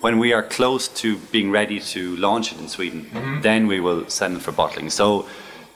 [0.00, 4.08] when we are close to being ready to launch it in Sweden, then we will
[4.08, 4.88] send it for bottling.
[4.88, 5.26] So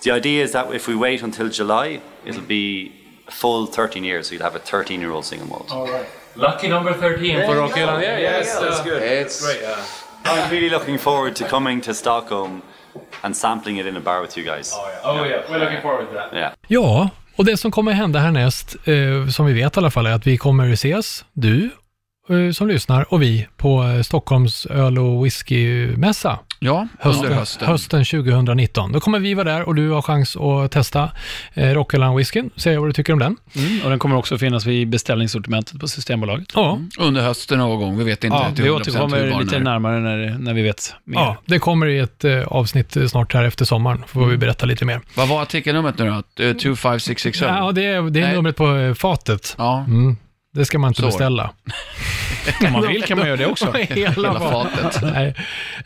[0.03, 2.91] the idea is that if we wait until July, it'll be
[3.28, 4.28] a full 13 years.
[4.28, 5.70] So you'll have a 13 year old single malt.
[5.70, 6.07] All right.
[6.36, 8.01] Lucky number 13 for Rockhyllan.
[8.01, 8.55] Yeah, yes.
[8.55, 8.64] go.
[8.64, 9.03] That's uh, good.
[9.03, 9.61] It's great.
[9.61, 9.84] Yeah.
[10.25, 12.62] I'm really looking forward to coming to Stockholm
[13.23, 14.73] and sampling it in a bar with you guys.
[15.05, 16.33] Oh yeah, we're looking forward to that.
[16.33, 16.53] Yeah.
[16.68, 20.12] Ja, och det som kommer hända härnäst, eh, som vi vet i alla fall, är
[20.12, 21.71] att vi kommer ses, du
[22.53, 26.39] som lyssnar och vi på eh, Stockholms öl och whiskymässa.
[26.62, 27.68] Ja, Hösten, under hösten.
[27.68, 28.93] hösten 2019.
[28.93, 31.11] Då kommer vi vara där och du har chans att testa
[31.55, 33.37] eh, Rockeland whiskyn, säga vad du tycker om den.
[33.57, 36.49] Mm, och den kommer också finnas vid beställningssortimentet på Systembolaget.
[36.55, 39.59] Ja, Under hösten någon gång, vi vet inte Ja, till vi 100% hur återkommer lite
[39.59, 41.18] närmare när, när vi vet mer.
[41.20, 44.66] ja, det kommer i ett eh, avsnitt eh, snart här efter sommaren, får vi berätta
[44.66, 45.01] lite mer.
[45.14, 46.07] Vad var artikelnumret nu
[46.37, 46.45] då?
[46.45, 47.47] Eh, 25667?
[47.49, 48.35] Ja, det är, det är Nej.
[48.35, 49.55] numret på eh, fatet.
[49.59, 50.16] Ja, Mm.
[50.55, 51.07] Det ska man inte Så.
[51.07, 51.51] beställa.
[52.66, 53.72] Om man vill kan man göra det också.
[53.88, 55.03] Hela, hela fatet.
[55.14, 55.34] Nej.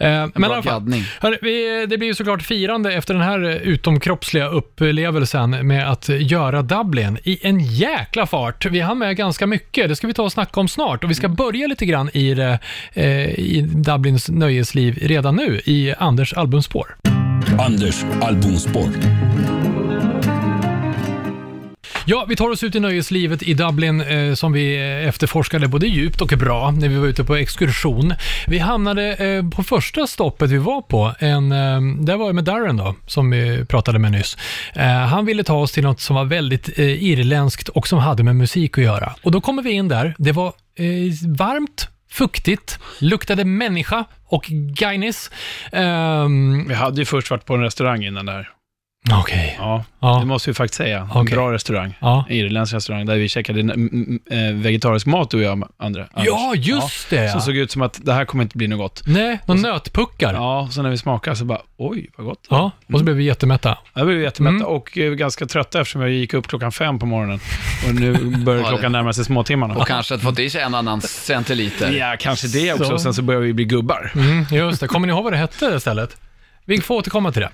[0.01, 1.05] Eh, men i Bra alla fall, gaddning.
[1.43, 6.63] vi, det blir ju såklart firande efter den här eh, utomkroppsliga upplevelsen med att göra
[6.63, 8.67] Dublin i en jäkla fart.
[8.67, 11.05] Vi har med ganska mycket, det ska vi ta och snacka om snart.
[11.05, 12.59] Och vi ska börja lite grann i, det,
[12.93, 16.97] eh, i Dublins nöjesliv redan nu, i Anders albumspår.
[17.59, 18.89] Anders albumspår.
[22.07, 25.87] Ja, vi tar oss ut i nöjeslivet i Dublin eh, som vi eh, efterforskade både
[25.87, 28.15] djupt och bra när vi var ute på exkursion.
[28.47, 32.45] Vi hamnade eh, på första stoppet vi var på, en, eh, där var jag med
[32.45, 34.37] Darren då, som vi pratade med nyss.
[34.75, 38.23] Eh, han ville ta oss till något som var väldigt eh, irländskt och som hade
[38.23, 39.15] med musik att göra.
[39.23, 40.47] Och då kommer vi in där, det var
[40.79, 40.85] eh,
[41.37, 45.31] varmt, fuktigt, luktade människa och Guinness.
[45.73, 48.51] Um, Vi hade ju först varit på en restaurang innan där.
[49.13, 49.55] Okej.
[49.59, 50.19] Ja, Ja.
[50.21, 50.99] det måste vi faktiskt säga.
[50.99, 51.35] En Okej.
[51.35, 51.95] bra restaurang.
[52.01, 52.25] Ja.
[52.29, 56.07] En irländsk restaurang där vi käkade mm, mm, eh, vegetarisk mat, du och jag, andra.
[56.17, 57.31] Ja, just det.
[57.31, 57.45] Som Ja.
[57.45, 59.03] såg ut som att det här kommer inte bli något gott.
[59.07, 60.35] Nej, någon nötpuckar.
[60.35, 60.41] Ja.
[60.63, 62.47] Ja, så när vi smakade så bara, oj, vad gott.
[62.93, 63.79] och så blev vi jättemätta.
[63.95, 64.67] Jag blev jättemätta Mm.
[64.67, 67.41] och eh, ganska trötta eftersom jag gick upp klockan fem på morgonen.
[67.89, 69.75] Och nu börjar Ja, klockan närma sig småtimmarna.
[69.75, 71.93] Och kanske fått i sig en annan centiliter.
[71.93, 72.85] Ja, kanske det också.
[72.85, 72.99] Så.
[72.99, 74.13] Sen så börjar vi bli gubbar.
[74.15, 74.89] Mm, just det.
[74.89, 76.17] Kommer ni ihåg vad det hette istället?
[76.67, 77.51] Vi får återkomma till det.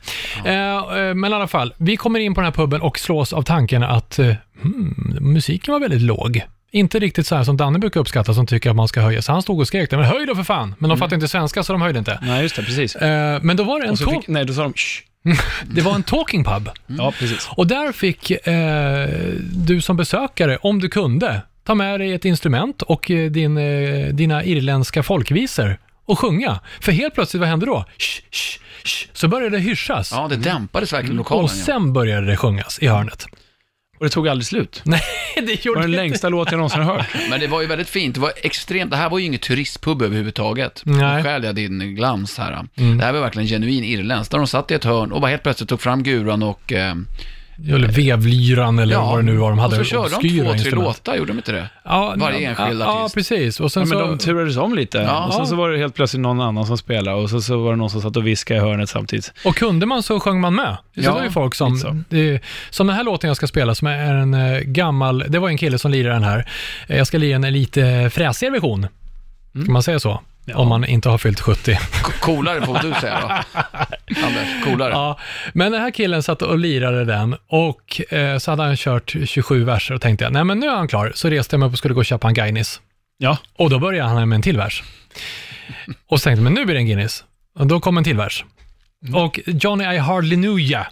[0.50, 3.32] Eh, eh, men i alla fall, vi kommer in på den här puben och slås
[3.32, 6.42] av tanken att eh, hmm, musiken var väldigt låg.
[6.72, 9.22] Inte riktigt så här som Danne brukar uppskatta som tycker att man ska höja.
[9.22, 10.74] Så han stod och skrek men höj då för fan.
[10.78, 12.18] Men de fattar inte svenska så de höjde inte.
[12.22, 12.96] Nej, just det, precis.
[13.42, 15.02] Men då var det en, talk- nej, då sa de Shh.
[15.64, 16.70] det var en talking pub.
[16.86, 17.48] Ja, precis.
[17.56, 19.08] Och där fick eh,
[19.52, 24.44] du som besökare, om du kunde, ta med dig ett instrument och din, eh, dina
[24.44, 25.78] irländska folkvisor
[26.11, 26.61] och sjunga.
[26.80, 27.84] För helt plötsligt, vad hände då?
[27.98, 30.12] Shh, shh, shh, så började det hyschas.
[30.12, 31.44] Ja, det dämpades verkligen lokalen.
[31.44, 31.64] och ja.
[31.64, 33.26] sen började det sjungas i hörnet.
[33.98, 34.82] Och det tog aldrig slut.
[34.84, 35.00] Nej,
[35.34, 37.06] det Det gjorde var den det längsta låt jag någonsin har hört.
[37.30, 38.14] Men det var ju väldigt fint.
[38.14, 38.90] Det var extremt.
[38.90, 40.82] Det här var ju inget turistpub överhuvudtaget.
[40.84, 42.66] Nu stjäl jag din glans här.
[42.76, 42.98] Mm.
[42.98, 44.32] Det här var verkligen genuin irländskt.
[44.32, 46.72] Där de satt i ett hörn och bara helt plötsligt tog fram guran och...
[46.72, 46.94] Eh,
[47.68, 49.80] Eller vevlyran eller vad det nu var de hade.
[49.80, 51.68] och så körde de två, tre låtar, gjorde de inte det?
[51.84, 53.14] Ja, Varje ja, enskild Ja, artist.
[53.14, 53.61] precis.
[53.61, 54.06] Och sen Ja, men så...
[54.06, 54.98] de turades om lite.
[54.98, 55.26] Ja.
[55.26, 57.70] Och sen så var det helt plötsligt någon annan som spelade och så, så var
[57.70, 59.32] det någon som satt och viskade i hörnet samtidigt.
[59.44, 60.76] Och kunde man så sjöng man med.
[60.94, 61.96] Det Ja, var ju folk som, så.
[62.08, 62.40] det,
[62.70, 65.58] som den här låten jag ska spela, som är en eh, gammal, det var en
[65.58, 66.46] kille som lirade den här.
[66.88, 68.86] Eh, Jag ska lira en lite fräsigare version.
[69.52, 70.20] Kan man säga så?
[70.55, 71.78] Om man inte har fyllt 70.
[72.03, 73.28] Ko- Coolare får du säga då.
[74.26, 74.90] Anders, coolare.
[74.92, 75.18] Ja,
[75.53, 79.64] men den här killen satt och lirade den och eh, så hade han kört 27
[79.64, 81.12] verser och tänkte jag, nej men nu är han klar.
[81.14, 82.80] Så reste jag mig upp och skulle gå och köpa en Guinness.
[83.18, 83.38] Ja.
[83.57, 84.82] Och då började han med en till vers.
[86.09, 87.24] Och så tänkte jag, men nu blir det en Guinness.
[87.59, 88.44] Och då kom en till vers.
[89.14, 90.86] Och Johnny I Hardly Knew Ya,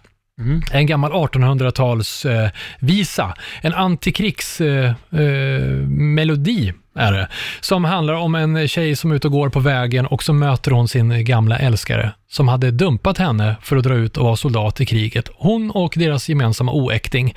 [0.72, 7.28] en gammal 1800-talsvisa, eh, en antikrigsmelodi eh, eh, är det,
[7.61, 10.70] som handlar om en tjej som är ute och går på vägen och så möter
[10.70, 14.80] hon sin gamla älskare som hade dumpat henne för att dra ut och vara soldat
[14.80, 15.28] i kriget.
[15.34, 17.34] Hon och deras gemensamma oäkting.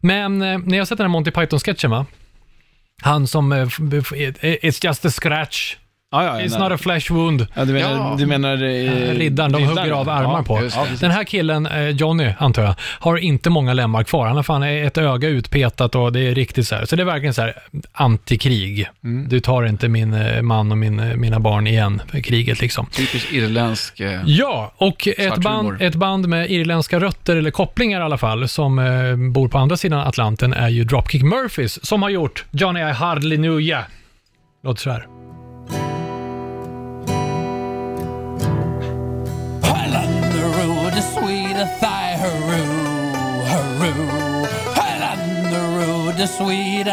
[0.00, 2.06] Men eh, när jag sett den här Monty Python-sketchen va,
[3.02, 5.76] han som, eh, it's just a scratch,
[6.10, 7.46] Ja, ja, it's not a flesh wound.
[7.54, 8.14] ja, du menar, Ja.
[8.18, 10.60] du menar eh, Riddaren, de hugger av armar ja, på.
[11.00, 14.26] Den här killen, eh, Johnny, antar jag, har inte många lemmar kvar.
[14.26, 16.84] Han har fan ett öga utpetat och det är riktigt så här.
[16.84, 17.54] Så det är verkligen så här
[17.92, 18.88] antikrig.
[19.04, 19.28] Mm.
[19.28, 22.86] Du tar inte min eh, man och min, eh, mina barn igen, för kriget liksom.
[22.86, 24.00] Typiskt irländsk...
[24.00, 28.48] Eh, Ja, och ett band, ett band med irländska rötter, eller kopplingar i alla fall,
[28.48, 32.80] som eh, bor på andra sidan Atlanten är ju Dropkick Murphys, som har gjort Johnny
[32.80, 33.82] I Hardly Knew Ya.
[34.64, 35.17] Låter så här.
[40.90, 42.16] The sweet thigh,
[46.16, 46.86] the sweet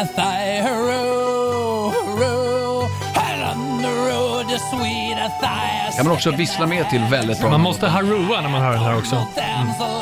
[4.48, 5.92] the sweet a thigh.
[5.96, 7.50] kan man också vissla med till väldigt bra.
[7.50, 9.16] Man måste harua när man hör den här också.
[9.16, 9.96] Damsel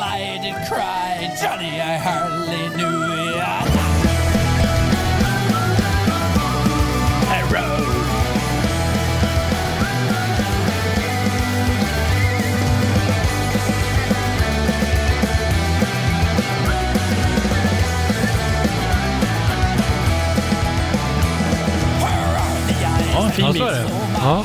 [23.36, 23.62] Ja, en fin
[24.22, 24.42] Ja,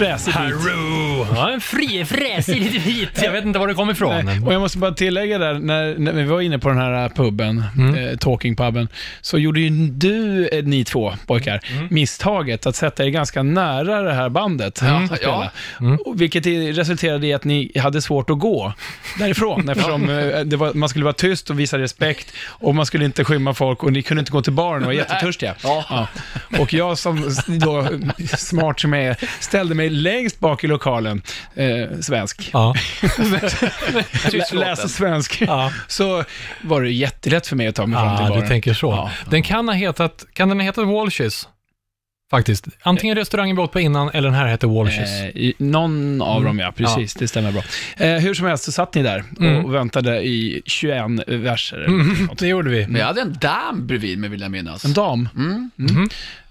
[0.00, 0.34] Fräsig bit.
[0.36, 1.26] Haroo!
[1.34, 3.22] Ja, en fri, fräsig liten bit.
[3.22, 4.24] Jag vet inte var det kom ifrån.
[4.24, 7.08] Nej, Och jag måste bara tillägga där, när, när vi var inne på den här
[7.08, 7.94] puben, Mm.
[7.94, 8.88] eh, talking-puben,
[9.20, 11.86] så gjorde ju du, eh, ni två pojkar, Mm.
[11.90, 15.08] misstaget att sätta er ganska nära det här bandet Mm.
[15.08, 15.50] spelade.
[15.80, 15.98] Mm.
[16.14, 18.72] Vilket resulterade i att ni hade svårt att gå
[19.18, 20.06] därifrån, eftersom
[20.44, 23.82] det var, man skulle vara tyst och visa respekt och man skulle inte skymma folk
[23.84, 25.54] och ni kunde inte gå till baren och var jättetörstiga.
[25.62, 26.08] Ja.
[26.58, 27.88] Och jag som då,
[28.36, 31.22] smart som jag är, ställde mig längst bak i lokalen,
[31.54, 32.50] eh, svensk.
[32.52, 32.74] Ja.
[34.32, 35.42] Lä- läsa svensk.
[35.46, 35.72] Ja.
[35.88, 36.24] Så
[36.62, 38.40] var det jättelätt för mig att ta mig fram till baren.
[38.42, 38.90] du tänker så.
[38.90, 39.10] Ja.
[39.30, 41.48] Den kan ha hetat, kan den ha hetat Walshes?
[42.30, 42.66] Faktiskt.
[42.82, 45.20] Antingen restaurangen vi åt på innan eller den här heter Walshes.
[45.34, 46.44] Eh, någon av Mm.
[46.46, 46.72] dem, ja.
[46.72, 47.62] Precis, det stämmer bra.
[47.96, 49.72] Eh, hur som helst så satt ni där och Mm.
[49.72, 51.84] väntade i 21 verser.
[51.84, 52.86] Mm, det gjorde vi.
[52.86, 54.84] Men jag hade en dam bredvid mig vill jag minnas.
[54.84, 55.28] En dam.
[55.36, 55.70] Mm.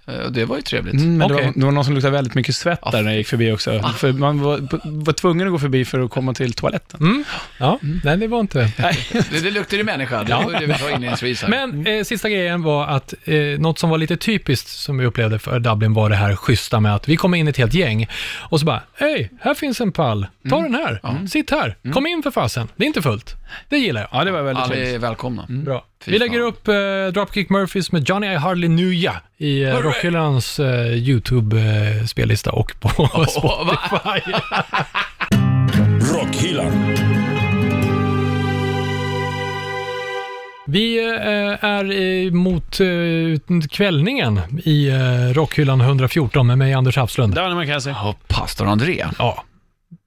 [0.06, 0.94] Eh, det var ju trevligt.
[0.94, 1.46] Mm, men det, Okej.
[1.46, 2.90] var, det var någon som luktade väldigt mycket svett Ja.
[2.90, 3.82] där när jag gick förbi också.
[3.96, 4.58] För man var,
[5.04, 7.00] var tvungen att gå förbi för att komma till toaletten.
[7.00, 7.24] Mm.
[7.58, 8.58] Ja, nej det var inte...
[9.30, 11.44] Det, det luktar ju människa, det var det vi sa inledningsvis.
[11.48, 15.38] Men eh, sista grejen var att eh, något som var lite typiskt som vi upplevde
[15.38, 18.06] för Dublin var det här schyssta med att vi kom in ett helt gäng
[18.38, 20.72] och så bara, hej, här finns en pall, ta Mm.
[20.72, 23.36] den här, sitt här, kom in för fasen, det är inte fullt.
[23.68, 24.08] Det gillar jag.
[24.20, 25.46] Ja, det var väldigt Alla är välkomna.
[25.48, 25.84] Bra.
[26.04, 26.74] Fy Vi lägger upp eh,
[27.14, 32.88] Dropkick Murphys med Johnny I Hardly Knew Ya i eh, Rockhyllans eh, YouTube-spellista och på
[33.28, 34.32] Spotify.
[36.14, 36.96] Rockhyllan.
[40.66, 47.34] Vi eh, är eh, mot eh, kvällningen i eh, Rockhyllan 114 med mig, Anders Hafslund.
[47.34, 47.96] Kan säga.
[47.98, 49.04] Ja, pastor André.
[49.18, 49.44] Ja.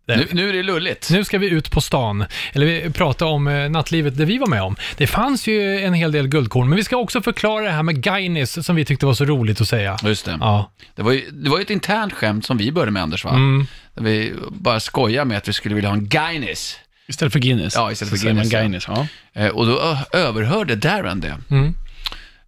[0.05, 1.09] Nu, nu är det lulligt.
[1.11, 4.47] Nu ska vi ut på stan, eller vi pratar om eh, nattlivet det vi var
[4.47, 4.75] med om.
[4.97, 8.01] Det fanns ju en hel del guldkorn, men vi ska också förklara det här med
[8.01, 9.97] Gainis som vi tyckte var så roligt att säga.
[10.03, 10.37] Just det.
[10.39, 10.71] Ja.
[10.95, 13.31] Det var, ju, det var ju ett internt skämt som vi började med, Anders, va?
[13.31, 13.67] Mm.
[13.93, 16.79] Där vi bara skojar med att vi skulle vilja ha en Guinness.
[17.07, 17.75] Istället för Guinness.
[17.75, 18.59] Ja, istället för Guinness, ja.
[18.59, 18.85] Guinness.
[18.87, 19.07] Ja.
[19.33, 21.37] Eh, och då överhörde Darren det.
[21.49, 21.75] Mm.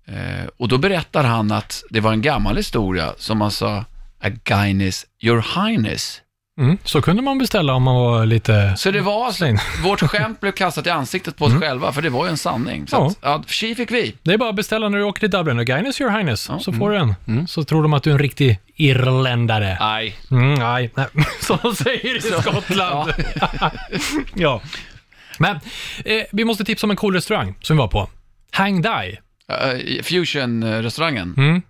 [0.07, 3.85] Eh, och då berättar han att det var en gammal historia som man sa,
[4.19, 6.21] a Guinness, your highness.
[6.59, 6.77] Mm.
[6.83, 8.73] Så kunde man beställa om man var lite...
[8.77, 9.57] Så det var, Släng.
[9.83, 12.87] vårt skämt blev kastat i ansiktet på oss själva, för det var ju en sanning.
[12.87, 13.07] Så Ja.
[13.07, 14.15] att, ja, tji fick vi.
[14.23, 15.59] Det är bara att beställa när du åker till Dublin.
[15.59, 16.59] Och Guinness your highness, Ja.
[16.59, 17.47] så får du en.
[17.47, 19.77] Så tror de att du är en riktig irländare.
[19.79, 20.15] Nej.
[20.31, 21.07] Mm, nej, nej.
[21.41, 23.13] som de säger i Skottland.
[24.35, 24.61] Ja.
[25.39, 25.55] Men
[26.05, 28.09] eh, vi måste tipsa om en cool restaurang som vi var på.
[28.51, 29.19] Hang Die.
[29.51, 31.61] Uh, Fusion-restaurangen.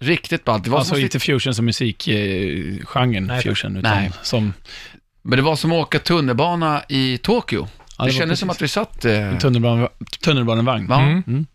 [0.00, 0.10] Mm.
[0.10, 0.64] Riktigt ballt.
[0.64, 4.10] Det var Alltså som, inte fusion som musikgenren Nej, fusion, utan Nej.
[4.22, 4.52] som
[5.22, 7.68] men det var som att åka tunnelbana i Tokyo.
[7.98, 9.04] Ja, det det kändes som att vi satt...
[9.04, 9.88] Eh, tunnelbane,
[10.24, 10.86] tunnelbanevagn.
[10.86, 11.00] va?
[11.00, 11.46] Mm.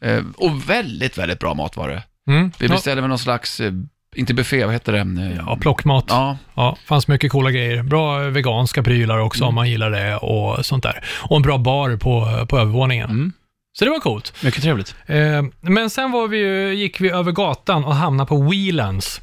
[0.00, 2.02] Eh, och väldigt, väldigt bra mat var det.
[2.28, 2.52] Mm.
[2.58, 3.72] Vi Ja, beställde med någon slags, eh,
[4.16, 4.98] inte buffé, vad heter det?
[5.22, 6.04] Eh, ja, plockmat.
[6.08, 6.36] Ja.
[6.54, 7.82] Ja, fanns mycket coola grejer.
[7.82, 11.04] Bra veganska prylar också om man gillar det och sånt där.
[11.20, 13.32] Och en bra bar på, på övervåningen.
[13.72, 14.44] Så det var coolt.
[14.44, 14.94] Mycket trevligt.
[15.06, 19.20] Eh, men sen var vi, ju- gick vi över gatan och hamnade på Whelands.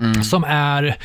[0.00, 0.24] Mm.
[0.24, 0.96] Som är,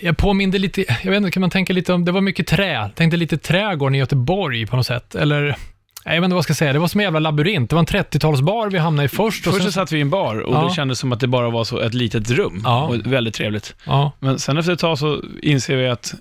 [0.00, 2.90] jag påminde lite, jag vet inte, kan man tänka lite om, det var mycket trä.
[2.94, 5.14] Tänkte lite trädgården i Göteborg på något sätt.
[5.14, 5.56] Eller,
[6.04, 7.70] jag vet inte vad jag ska säga, det var som en jävla labyrint.
[7.70, 9.46] Det var en 30-talsbar vi hamnade i först.
[9.46, 10.64] Och Först sen, så satt vi i en bar och Ja.
[10.68, 12.60] det kändes som att det bara var så ett litet rum.
[12.64, 12.82] Ja.
[12.86, 13.74] Och väldigt trevligt.
[13.84, 16.14] ja, Men sen efter ett tag så inser vi att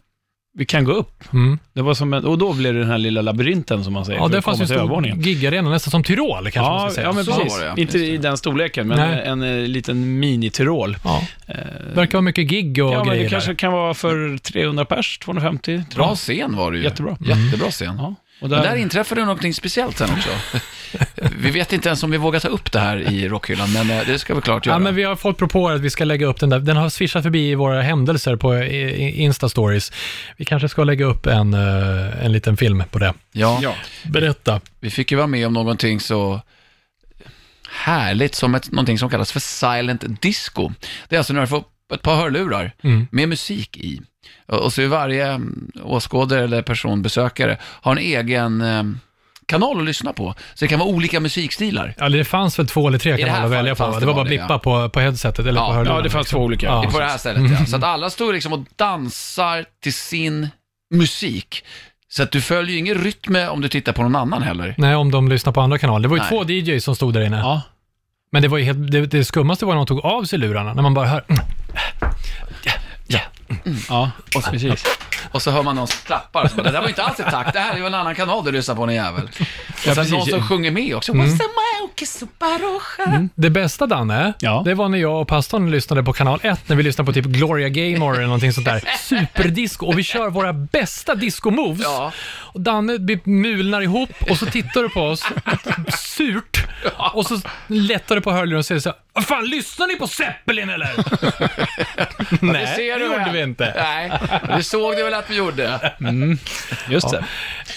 [0.58, 1.24] vi kan gå upp.
[1.34, 1.60] mm.
[1.74, 4.20] Det var som en, och då blev det den här lilla labyrinten som man säger,
[4.20, 7.08] ja, det fanns ju till stor gigarena, nästan som Tyrol kanske man Ja, ska säga.
[7.08, 7.54] ja, men Så precis.
[7.54, 7.74] var det, ja.
[7.78, 9.22] Inte i den storleken, men Nej.
[9.26, 10.97] en, eh, liten mini-Tyrol.
[11.04, 11.56] Ja, Eh,
[11.95, 13.56] verkar vara mycket gig och ja, grejer det kanske där.
[13.56, 15.84] kan vara för 300 pers, 250.
[15.91, 16.84] tror bra scen var det ju.
[16.84, 17.18] Jättebra.
[17.20, 17.95] Jättebra scen.
[17.97, 20.29] Ja, och Men där, där inträffade någonting speciellt sen också.
[21.37, 24.05] vi vet inte ens om vi vågar ta upp det här i rockhyllan, men eh,
[24.07, 24.75] det ska vi klart göra.
[24.75, 26.59] Ja, men vi har fått propåer att vi ska lägga upp den där.
[26.59, 29.93] Den har swishat förbi i våra händelser på Insta-stories.
[30.37, 33.13] Vi kanske ska lägga upp en, eh, en liten film på det.
[33.31, 33.59] ja.
[33.61, 33.73] ja.
[34.03, 34.61] Berätta.
[34.79, 36.41] Vi fick ju vara med om någonting så
[37.71, 40.71] härligt som ett, någonting som kallas för silent disco.
[41.09, 41.63] Det är alltså när du får
[41.95, 43.07] ett par hörlurar Mm.
[43.11, 44.01] med musik i.
[44.47, 48.83] Och så är varje mm, åskådare eller person, besökare, har en egen eh,
[49.45, 50.35] kanal att lyssna på.
[50.53, 51.93] Så det kan vara olika musikstilar.
[51.97, 53.87] Ja, det fanns väl två eller tre kanaler att välja på.
[53.87, 54.59] Det, det var bara det, blippa ja.
[54.59, 55.99] på, på headsetet eller Ja, på hörlurarna.
[55.99, 56.37] ja, det fanns liksom.
[56.37, 56.65] två olika.
[56.67, 56.89] Ja.
[56.91, 57.65] på det här stället, ja.
[57.65, 60.47] Så att alla står liksom och dansar till sin
[60.93, 61.63] musik.
[62.11, 64.75] Så att du följer ju ingen rytm om du tittar på någon annan heller.
[64.77, 66.01] Nej, om de lyssnar på andra kanaler.
[66.03, 66.29] Det var ju Nej.
[66.29, 67.37] två DJs som stod där inne.
[67.37, 67.61] Ja.
[68.31, 70.73] Men det, var ju helt, det, det skummaste var när de tog av sig lurarna,
[70.73, 71.23] när man bara hör...
[71.27, 71.41] Mm.
[72.65, 73.28] yeah, yeah.
[73.89, 74.12] Ja,
[74.52, 74.84] precis.
[75.32, 76.47] Och så hör man någon som klappar.
[76.47, 77.54] Så bara, det där var inte alls ett takt.
[77.54, 79.24] Det här är ju en annan kanal du lyssnar på, en jävel.
[79.70, 80.12] Och sen precis.
[80.14, 81.12] någon som sjunger med också.
[81.12, 81.26] Mm.
[83.08, 83.30] Mm.
[83.36, 84.62] Det bästa, Danne, Ja.
[84.66, 87.26] det var när jag och pastorn lyssnade på kanal 1, när vi lyssnade på typ
[87.26, 88.84] Gloria Gaynor eller någonting sånt där.
[89.00, 89.86] Superdisco.
[89.86, 91.82] Och vi kör våra bästa disco-moves.
[91.84, 92.12] Ja.
[92.38, 95.24] Och Danne blir- mulnar ihop och så tittar du på oss,
[95.97, 96.66] surt.
[97.14, 100.08] Och så lättar du på hörluren och säger så här, Vad fan, lyssnar ni på
[100.08, 100.89] Zeppelin eller?
[102.45, 103.20] Nej, Det gjorde väl?
[103.39, 103.73] Vi inte.
[103.77, 104.11] Nej,
[104.57, 105.93] det såg du väl att vi gjorde.
[106.89, 107.25] Just det.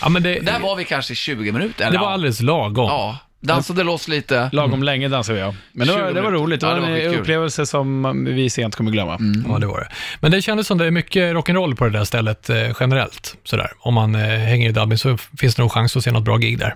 [0.01, 1.91] Ja, men det, Där var vi kanske i 20 minuter.
[1.91, 2.85] det var alldeles lagom.
[2.87, 4.51] Ja, dansade loss lite.
[4.53, 5.55] Lagom länge dansade vi, ja.
[5.73, 6.61] Men det var, 20 det var roligt.
[6.61, 7.21] Det Ja, var det var en skitkul.
[7.21, 9.19] upplevelse som vi sent kommer glömma.
[9.49, 9.89] Ja, det var det.
[10.21, 13.37] Men det kändes som det är mycket rock'n'roll på det där stället eh, generellt.
[13.45, 13.71] Sådär.
[13.79, 16.37] Om man eh, hänger i Dublin så finns det nog chans att se något bra
[16.37, 16.75] gig där.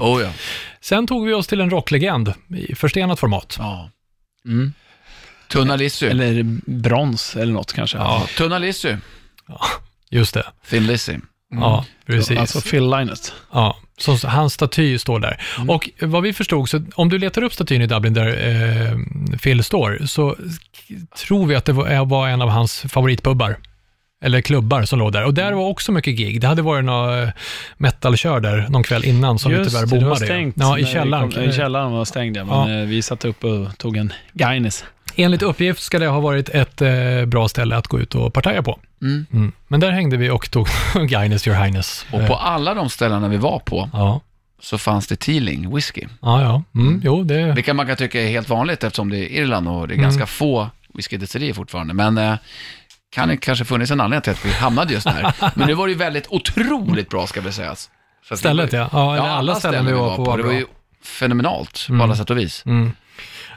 [0.00, 0.28] Oh ja.
[0.80, 3.56] Sen tog vi oss till en rocklegend i förstenat format.
[3.58, 3.90] ja.
[4.46, 4.72] Mm.
[5.54, 6.06] Tunna Lissy.
[6.06, 7.96] Eller brons eller något kanske.
[7.98, 8.96] Ja, Tunna Lissy.
[10.10, 10.44] Just det.
[10.70, 11.12] Thin Lizzy.
[11.50, 12.38] Ja, precis.
[12.38, 13.32] Alltså Phil Lynott.
[13.52, 13.76] Ja.
[13.98, 15.40] Så hans staty står där.
[15.56, 15.70] Mm.
[15.70, 19.64] Och vad vi förstod, så om du letar upp statyn i Dublin där eh, Phil
[19.64, 20.36] står, så
[21.26, 23.56] tror vi att det var, var en av hans favoritpubbar.
[24.24, 25.24] Eller klubbar som låg där.
[25.24, 25.58] Och där Mm.
[25.58, 26.40] var också mycket gig.
[26.40, 27.28] Det hade varit någon eh,
[27.76, 30.26] metalkör där någon kväll innan som vi Just tyvärr det, det var bommade.
[30.26, 30.54] stängt.
[30.58, 31.30] Ja, i vi källaren.
[31.32, 32.44] kom- I källaren var stängd, ja.
[32.44, 32.80] Men Ja.
[32.80, 34.84] eh, vi satt upp och tog en Guinness.
[35.16, 38.62] Enligt uppgift ska det ha varit ett eh, bra ställe att gå ut och partaja
[38.62, 38.78] på.
[39.02, 39.26] Mm.
[39.32, 39.52] Mm.
[39.68, 40.68] Men där hängde vi och tog
[41.08, 42.06] Guinness, your highness.
[42.12, 44.20] Och på alla de ställena vi var på Ja,
[44.60, 46.06] så fanns det Teeling whisky.
[46.22, 46.62] ja, ja.
[46.80, 47.52] Mm, jo, det...
[47.52, 50.02] Vilket man kan tycka är helt vanligt eftersom det är Irland och det är Mm.
[50.04, 51.94] ganska få whiskydestillerier fortfarande.
[51.94, 52.34] Men eh,
[53.14, 55.32] kan det kanske funnits en anledning till att vi hamnade just där.
[55.54, 57.74] Men det var ju väldigt otroligt bra ska vi säga.
[58.30, 58.88] Det Stället, ja.
[58.92, 60.66] Ja, eller alla ställen vi var på var Det var ju
[61.04, 61.98] fenomenalt Mm.
[61.98, 62.64] på alla sätt och vis.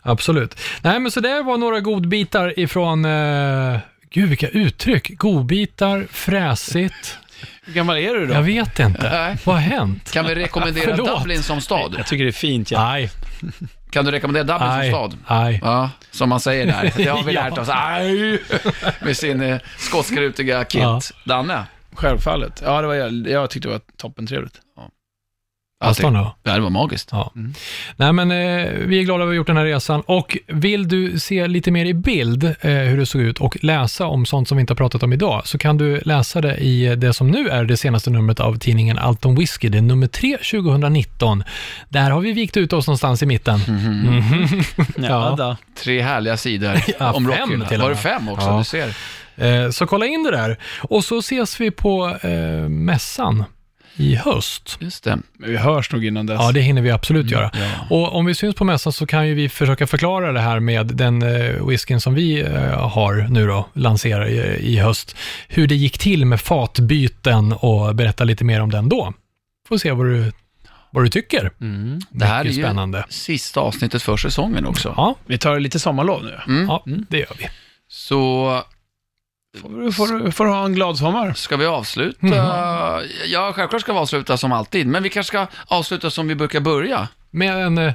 [0.08, 0.60] Absolut.
[0.82, 3.78] Nej, men så det var några godbitar ifrån, eh,
[4.12, 5.18] gud vilka uttryck.
[5.18, 7.18] Godbitar, fräsigt.
[7.66, 8.34] Hur gammal är du då?
[8.34, 9.10] Jag vet inte.
[9.10, 9.38] Nej.
[9.43, 10.12] Vad har hänt?
[10.12, 11.20] Kan vi rekommendera Förlåt.
[11.20, 11.95] Dublin som stad?
[11.97, 12.72] Jag tycker det är fint.
[12.72, 12.84] Ja.
[12.89, 13.10] Nej,
[13.91, 15.18] Kan du rekommendera Dublin som stad?
[15.38, 15.60] nej.
[15.64, 16.93] Ja, som man säger där.
[16.97, 17.43] Det har vi Ja.
[17.49, 17.70] lärt oss.
[17.72, 18.39] Aj!
[19.01, 20.82] Med sin eh, skottskrutiga kit.
[20.82, 21.01] Ja.
[21.26, 21.64] Danne?
[21.93, 22.62] Självfallet.
[22.66, 22.95] Ja, det var,
[23.30, 24.55] jag tyckte det var toppentrevligt.
[25.80, 26.36] Pastorn då?
[26.44, 27.10] Ja, det var magiskt.
[27.12, 27.32] Ja.
[27.96, 30.02] Nej, men eh, vi är glada att vi har gjort den här resan.
[30.02, 34.06] Och vill du se lite mer i bild eh, hur det såg ut och läsa
[34.06, 36.96] om sånt som vi inte har pratat om idag, så kan du läsa det i
[36.96, 39.70] det som nu är det senaste numret av tidningen Alton Whisky.
[39.70, 41.44] Det är nummer 3 2019.
[41.90, 43.60] Där har vi vikt ut oss någonstans i mitten.
[43.68, 44.24] Mhm.
[44.96, 45.36] Ja, Ja.
[45.38, 45.56] då.
[45.84, 47.68] Tre härliga sidor Ja, om fem Rockhyllan.
[47.68, 48.48] till och Var det fem också?
[48.48, 48.58] Ja.
[48.58, 48.94] Du ser.
[49.66, 50.58] Eh, Så kolla in det där.
[50.82, 53.44] Och så ses vi på eh, mässan
[53.98, 54.78] i höst.
[54.80, 55.20] Just det.
[55.34, 56.38] Men vi hörs nog innan dess.
[56.39, 57.52] Ja, det hinner vi absolut göra.
[57.89, 60.88] Och om vi syns på mässan så kan ju vi försöka förklara det här med
[60.88, 64.38] den eh, whiskyn som vi eh, har nu då, lanserar i,
[64.74, 65.16] i höst.
[65.48, 69.14] Hur det gick till med fatbyten och berätta lite mer om den då.
[69.68, 70.32] Får se vad du,
[70.91, 71.52] vad du tycker.
[71.62, 72.00] Mm.
[72.10, 73.06] Det här är ju spännande.
[73.10, 74.93] sista avsnittet för säsongen också.
[74.98, 76.39] Ja, Vi tar lite sommarlov nu.
[76.48, 76.68] Mm.
[76.68, 77.50] ja det gör vi.
[77.89, 78.64] Så
[79.62, 81.34] Får får, får du ha en glad sommar.
[81.34, 82.28] ska vi avsluta?
[82.28, 82.38] Mm.
[83.26, 84.88] Ja, självklart ska vi avsluta som alltid.
[84.88, 87.08] Men vi kanske ska avsluta som vi brukar börja.
[87.32, 87.93] Med en eh,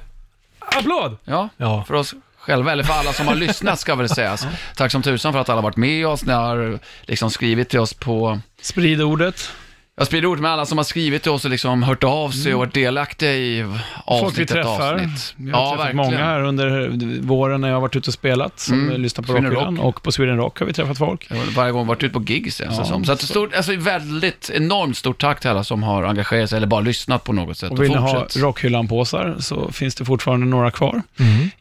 [0.59, 1.17] applåd!
[1.25, 1.85] Ja, Ja.
[1.89, 4.47] för oss själva, eller för alla som har lyssnat ska väl sägas.
[4.77, 6.25] Tack som tusan för att alla har varit med oss.
[6.25, 9.51] Ni har liksom skrivit till oss på Sprid ordet.
[9.97, 12.53] Jag sprider ord med alla som har skrivit till oss och liksom hört av sig
[12.55, 14.95] och varit delaktiga i Folk avsnitt vi efter träffar.
[14.95, 15.35] avsnitt.
[15.37, 16.89] Vi har träffat många här under
[17.23, 19.03] våren när jag har varit ute och spelat, som Mm.
[19.03, 19.77] lyssnar på Sweden Rockhyllan.
[19.77, 19.85] Rock.
[19.97, 21.27] Och på Sweden Rock har vi träffat folk.
[21.31, 23.05] Jag har varje gång varit ute på gigs känns det Ja, som.
[23.05, 26.67] Så att stort, alltså väldigt enormt stort tack till alla som har engagerat sig eller
[26.67, 27.71] bara lyssnat på något sätt.
[27.71, 28.43] Och vill ni ha fortsätt.
[28.43, 31.03] Rockhyllan-påsar så finns det fortfarande några kvar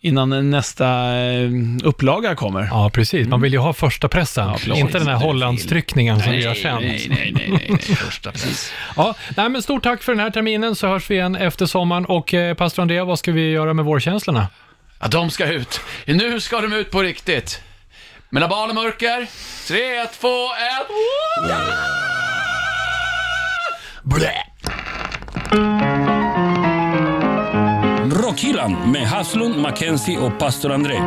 [0.01, 0.87] innan nästa
[1.19, 1.49] eh,
[1.83, 2.67] upplaga kommer.
[2.71, 3.27] Ja, precis.
[3.27, 4.49] Man vill ju ha första pressen.
[4.65, 6.81] Ja, inte den här Hollandstryckningen som vi Nej, har känt.
[6.81, 8.73] nej, nej, nej, nej, nej, första precis.
[8.95, 12.05] Ja, nej, men stort tack för den här terminen så hörs vi igen efter sommaren.
[12.05, 14.47] Och eh, pastor Andrea, vad ska vi göra med vårkänslorna?
[14.99, 15.81] Ja, de ska ut.
[16.05, 17.61] Nu ska de ut på riktigt.
[18.29, 19.27] Mina barn och mörker.
[19.67, 20.87] Tre, två, ett.
[24.03, 24.33] Blä.
[28.23, 30.97] Rockhyllan med Haslund, Mackenzie och pastor André.